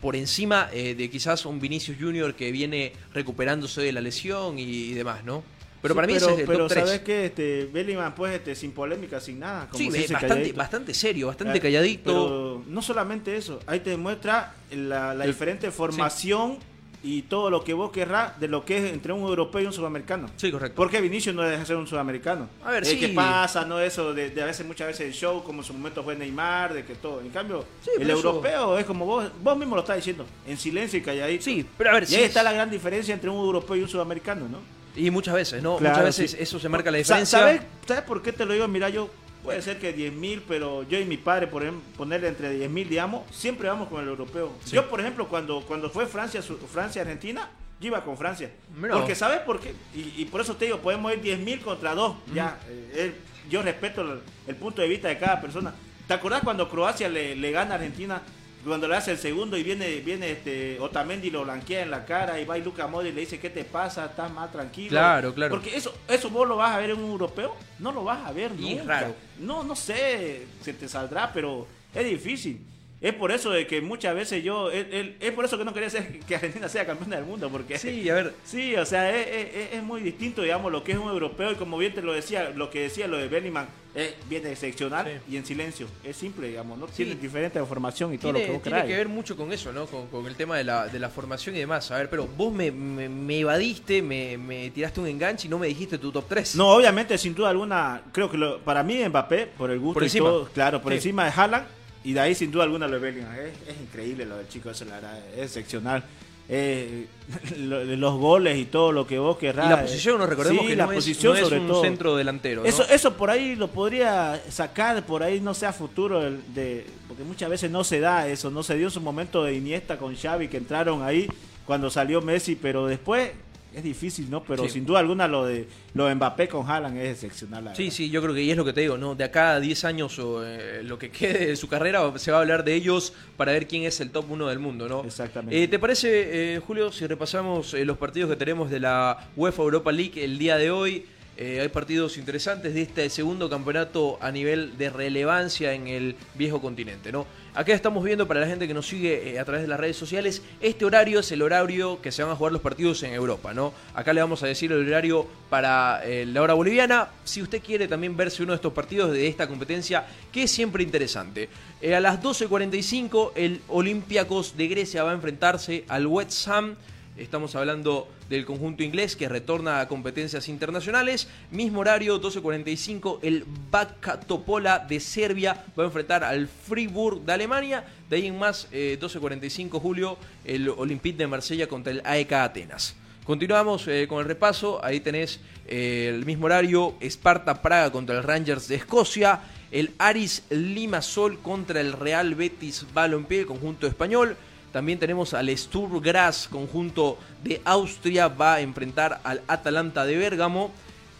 [0.00, 5.24] por encima de quizás un Vinicius Junior que viene recuperándose de la lesión y demás,
[5.24, 5.42] ¿no?
[5.80, 6.84] Pero Sí, para mí pero, ese es el pero top 3.
[6.84, 10.34] sabes que este Bellingham pues este sin polémica sin nada como Sí, se dice, bastante,
[10.34, 10.56] calladito.
[10.58, 12.02] bastante serio, bastante Eh, calladito.
[12.04, 16.58] pero no solamente eso ahí te demuestra la, la El- diferente formación
[17.00, 19.72] y todo lo que vos querrás de lo que es entre un europeo y un
[19.72, 20.74] sudamericano Sí, correcto.
[20.74, 22.98] porque Vinicius no deja de ser un sudamericano A ver, Eh, sí.
[22.98, 23.64] ¿Qué pasa?
[23.64, 26.16] No eso de, de a veces, muchas veces el show, como en su momento fue
[26.16, 27.20] Neymar, de que todo.
[27.20, 30.56] En cambio, Sí, el eso- europeo es como vos, vos mismo lo estás diciendo, en
[30.58, 31.44] silencio y calladito.
[31.44, 33.82] Sí, pero a ver, y ahí es- está la gran diferencia entre un europeo y
[33.82, 34.58] un sudamericano, ¿no?
[34.98, 35.76] Y muchas veces, ¿no?
[35.78, 36.36] Claro, muchas veces sí.
[36.40, 37.38] eso se marca la diferencia.
[37.38, 38.66] ¿Sabes, ¿Sabes por qué te lo digo?
[38.68, 39.08] Mira, yo
[39.42, 42.68] Puede ser que 10 mil, pero yo y mi padre, por ejemplo, ponerle entre 10
[42.70, 44.52] mil, digamos, siempre vamos con el europeo.
[44.64, 44.74] Sí.
[44.74, 47.48] Yo, por ejemplo, cuando, cuando fue Francia, su- Francia-Argentina,
[47.80, 48.50] yo iba con Francia.
[48.76, 49.14] Mira Porque.
[49.14, 49.74] ¿sabes por qué?
[49.94, 52.16] Y, y por eso te digo, podemos ir 10 mil contra 2.
[52.34, 53.14] Ya, eh,
[53.48, 55.72] yo respeto el, el punto de vista de cada persona.
[56.08, 58.20] ¿Te acordás cuando Croacia le, le gana a Argentina?
[58.64, 62.40] Cuando le hace el segundo y viene, viene este Otamendi lo blanquea en la cara
[62.40, 64.06] y va y Luca Modric le dice, ¿qué te pasa?
[64.06, 64.90] Estás más tranquilo.
[64.90, 65.50] Claro, claro.
[65.50, 68.32] Porque eso, eso vos lo vas a ver en un europeo, no lo vas a
[68.32, 68.84] ver Y nunca.
[68.84, 69.14] raro.
[69.38, 72.60] No, no sé, se te saldrá, pero es difícil.
[73.00, 75.72] Es por eso de que muchas veces yo, es, es- es por eso que no
[75.72, 79.16] quería ser, que Argentina sea campeona del mundo, porque Sí, a ver, Sí, o sea,
[79.16, 82.02] es, es- es muy distinto, digamos, lo que es un europeo y como bien te
[82.02, 85.32] lo decía, lo que decía lo de Bellingham, es bien excepcional Sí.
[85.34, 85.86] y en silencio.
[86.02, 86.86] Es simple, digamos, ¿no?
[86.88, 87.04] Sí.
[87.04, 89.86] Tiene diferente formación y todo lo que vos tiene que ver mucho con eso, ¿no?
[89.86, 91.90] Con, con el tema de la, de la formación y demás.
[91.92, 95.58] A ver, pero vos me, me- me evadiste, me, me tiraste un enganche y no
[95.60, 96.56] me dijiste tu top 3.
[96.56, 100.04] No, obviamente, sin duda alguna, creo que lo- para mí Mbappé, por el gusto Por
[100.08, 100.96] y todo, claro, por Sí.
[100.96, 101.66] encima de Haaland,
[102.04, 103.32] y de ahí sin duda alguna lo de Bellingham.
[103.34, 106.04] Es, es increíble lo del chico, eso la verdad, es excepcional.
[106.50, 107.06] Eh,
[107.58, 109.66] lo- los goles y todo lo que vos querrás.
[109.66, 111.68] Y la posición, nos recordemos Sí, que la no, posición es, no es sobre un
[111.68, 111.82] todo.
[111.82, 112.62] centro delantero.
[112.62, 112.66] ¿no?
[112.68, 116.22] Eso, eso por ahí lo podría sacar, por ahí no sea futuro,
[116.54, 119.54] de, porque muchas veces no se da eso, no se dio en su momento de
[119.54, 121.28] Iniesta con Xavi que entraron ahí
[121.66, 123.30] cuando salió Messi, pero después
[123.78, 124.42] es difícil, ¿no?
[124.44, 124.70] Pero Sí.
[124.70, 127.64] sin duda alguna lo de lo de Mbappé con Haaland es excepcional.
[127.64, 127.96] la Sí, verdad.
[127.96, 129.14] sí, yo creo que y es lo que te digo, ¿no?
[129.14, 132.38] De acá a 10 años o eh, lo que quede de su carrera se va
[132.38, 135.02] a hablar de ellos para ver quién es el top 1 del mundo, ¿no?
[135.04, 135.62] Exactamente.
[135.62, 139.62] Eh, ¿Te parece, eh, Julio, si repasamos eh, los partidos que tenemos de la UEFA
[139.62, 141.04] Europa League el día de hoy?
[141.40, 146.60] Eh, hay partidos interesantes de este segundo campeonato a nivel de relevancia en el viejo
[146.60, 147.26] continente, ¿no?
[147.54, 149.96] Acá estamos viendo para la gente que nos sigue eh, a través de las redes
[149.96, 153.54] sociales, este horario es el horario que se van a jugar los partidos en Europa,
[153.54, 153.72] ¿no?
[153.94, 157.10] Acá le vamos a decir el horario para eh, la hora boliviana.
[157.22, 160.82] Si usted quiere también verse uno de estos partidos de esta competencia, que es siempre
[160.82, 161.48] interesante.
[161.84, 166.74] A las 12.45 el Olympiacos de Grecia va a enfrentarse al West Ham.
[167.18, 171.28] Estamos hablando del conjunto inglés que retorna a competencias internacionales.
[171.50, 177.84] Mismo horario, 12.45, el Baka Topola de Serbia va a enfrentar al Fribourg de Alemania.
[178.08, 182.94] De ahí en más, eh, 12.45 julio, el Olympique de Marsella contra el AEK Atenas.
[183.24, 184.82] Continuamos eh, con el repaso.
[184.84, 186.94] Ahí tenés eh, el mismo horario.
[187.00, 189.40] Esparta Praga contra el Rangers de Escocia.
[189.70, 194.36] El Aris Limassol contra el Real Betis Balompié, el conjunto español.
[194.72, 200.70] También tenemos al Sturm Graz, conjunto de Austria, va a enfrentar al Atalanta de Bérgamo.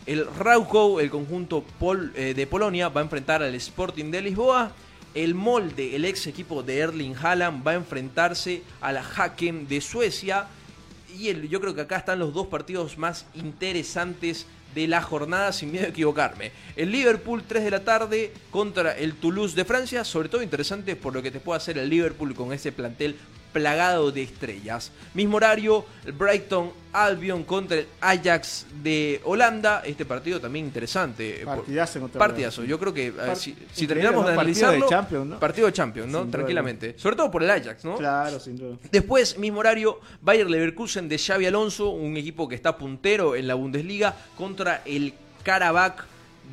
[0.04, 1.64] El Rauco, el conjunto
[2.14, 4.72] eh, de Polonia, va a enfrentar al Sporting de Lisboa.
[5.14, 10.46] El Molde, el ex equipo de Erling Haaland, va a enfrentarse al Haken de Suecia.
[11.16, 15.72] Y yo creo que acá están los dos partidos más interesantes de la jornada, sin
[15.72, 16.52] miedo a equivocarme.
[16.76, 21.14] El Liverpool 3 de la tarde contra el Toulouse de Francia, sobre todo interesante por
[21.14, 23.16] lo que te puede hacer el Liverpool con ese plantel
[23.52, 24.92] plagado de estrellas.
[25.14, 29.82] Mismo horario, el Brighton Albion contra el Ajax de Holanda.
[29.84, 31.42] Este partido también interesante.
[31.42, 32.64] eh, por- Partidazo Partidazo.
[32.64, 33.54] Yo creo que ver, si,
[33.86, 34.36] terminamos de ¿no?
[34.36, 35.40] Partido de analizarlo, Champions, ¿no?
[35.40, 36.18] partido de Champions, ¿no?
[36.18, 36.94] Sin duda Tranquilamente.
[36.98, 37.96] Sobre todo por el Ajax, ¿no?
[37.96, 38.76] Claro, sin duda.
[38.90, 43.54] Después, mismo horario, Bayer Leverkusen de Xavi Alonso, un equipo que está puntero en la
[43.54, 46.04] Bundesliga, contra el Karabakh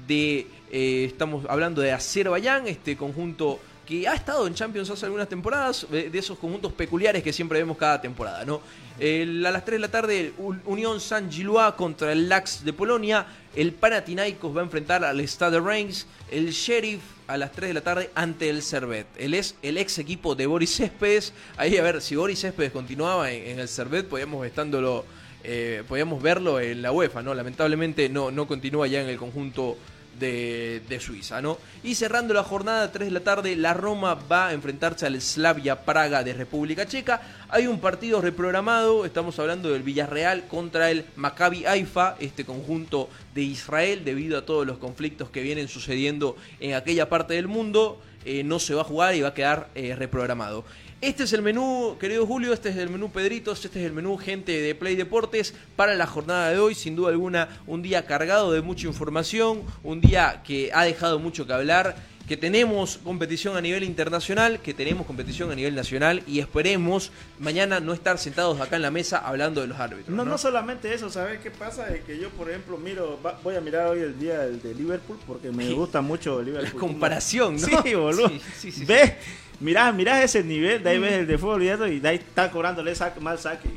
[0.07, 5.29] de, eh, estamos hablando de Azerbaiyán, este conjunto que ha estado en Champions hace algunas
[5.29, 8.61] temporadas, de de esos conjuntos peculiares que siempre vemos cada temporada, ¿no?
[8.97, 10.33] A las 3 de la tarde,
[10.65, 13.25] Unión San Gilois contra el Lax de Polonia,
[13.55, 17.81] el Panathinaikos va a enfrentar al Stade Reims, el Sheriff a las 3 de la
[17.81, 19.07] tarde ante el Servet.
[19.17, 21.33] Él es el ex equipo de Boris Céspedes.
[21.57, 25.05] Ahí a ver, si Boris Céspedes continuaba en, en el Servet, podíamos estándolo,
[25.43, 27.33] eh, podíamos verlo en la UEFA, ¿no?
[27.33, 29.77] Lamentablemente no, no continúa ya en el conjunto
[30.19, 31.57] de, Suiza, ¿no?
[31.83, 35.83] Y cerrando la jornada, 3 de la tarde, la Roma va a enfrentarse al Slavia
[35.83, 37.21] Praga de República Checa.
[37.49, 43.41] Hay un partido reprogramado, estamos hablando del Villarreal contra el Maccabi Haifa, este conjunto de
[43.41, 48.43] Israel, debido a todos los conflictos que vienen sucediendo en aquella parte del mundo, eh,
[48.43, 50.65] no se va a jugar y va a quedar eh, reprogramado.
[51.01, 54.17] Este es el menú, querido Julio, este es el menú Pedritos, este es el menú
[54.17, 56.73] gente de Play Deportes para la jornada de hoy.
[56.73, 61.45] Sin duda alguna, un día cargado de mucha información, un día que ha dejado mucho
[61.45, 61.95] que hablar,
[62.27, 67.79] que tenemos competición a nivel internacional, que tenemos competición a nivel nacional y esperemos mañana
[67.79, 70.09] no estar sentados acá en la mesa hablando de los árbitros.
[70.09, 70.31] No, ¿no?
[70.31, 71.93] no solamente eso, ¿sabes qué pasa?
[71.93, 74.73] Es que yo, por ejemplo, miro, va- voy a mirar hoy el día del de
[74.73, 76.79] Liverpool porque me gusta mucho el La Liverpool.
[76.79, 77.83] comparación, ¿no?
[77.83, 78.29] Sí, boludo.
[78.29, 79.13] Sí, sí, sí, ¿Ves?
[79.59, 82.15] Mirás, mirás ese nivel, de ahí ves el de fútbol y eso, y de ahí
[82.17, 83.69] está cobrándole saque, mal saque.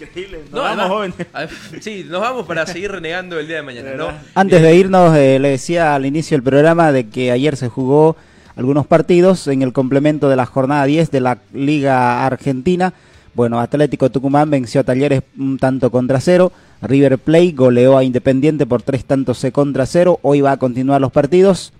[0.00, 0.40] Increíble.
[0.44, 1.84] Nos No, vamos, además- jóvenes.
[1.84, 4.18] Sí, nos vamos para seguir renegando el día de mañana.
[4.34, 8.16] Antes de irnos, eh, le decía al inicio del programa de que ayer se jugó
[8.56, 12.92] algunos partidos en el complemento de la jornada 10 de la Liga Argentina.
[13.34, 16.52] Bueno, Atlético Tucumán venció a Talleres un tanto contra cero.
[16.82, 20.18] River Plate goleó a Independiente por tres tantos C contra cero.
[20.22, 21.72] Hoy va a continuar los partidos.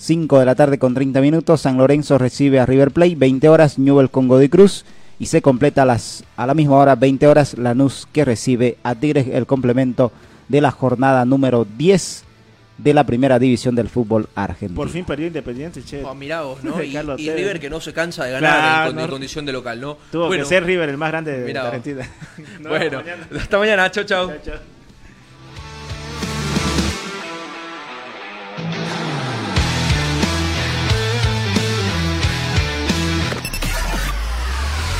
[0.00, 1.60] 5 de la tarde con 30 minutos.
[1.60, 3.16] San Lorenzo recibe a River Plate.
[3.16, 4.84] 20 horas Newell con Godoy Cruz.
[5.18, 8.94] Y se completa a, las, a la misma hora, 20 horas, Lanús que recibe a
[8.94, 10.12] Tigres el complemento
[10.48, 12.24] de la jornada número 10
[12.78, 14.76] de la primera división del fútbol argentino.
[14.80, 16.02] Por fin perdió Independiente, che.
[16.02, 16.82] Oh, mirá vos, ¿no?
[17.18, 17.30] Y.
[17.30, 19.98] River que no se cansa de ganar Claro, en, condición de local, ¿no?
[20.10, 21.62] Tuvo Bueno, que ser River el más grande de, vos.
[21.64, 22.08] Argentina.
[22.66, 23.28] Bueno, mañana.
[23.38, 24.28] hasta mañana, chau, chau.
[24.28, 24.54] Chao, chao.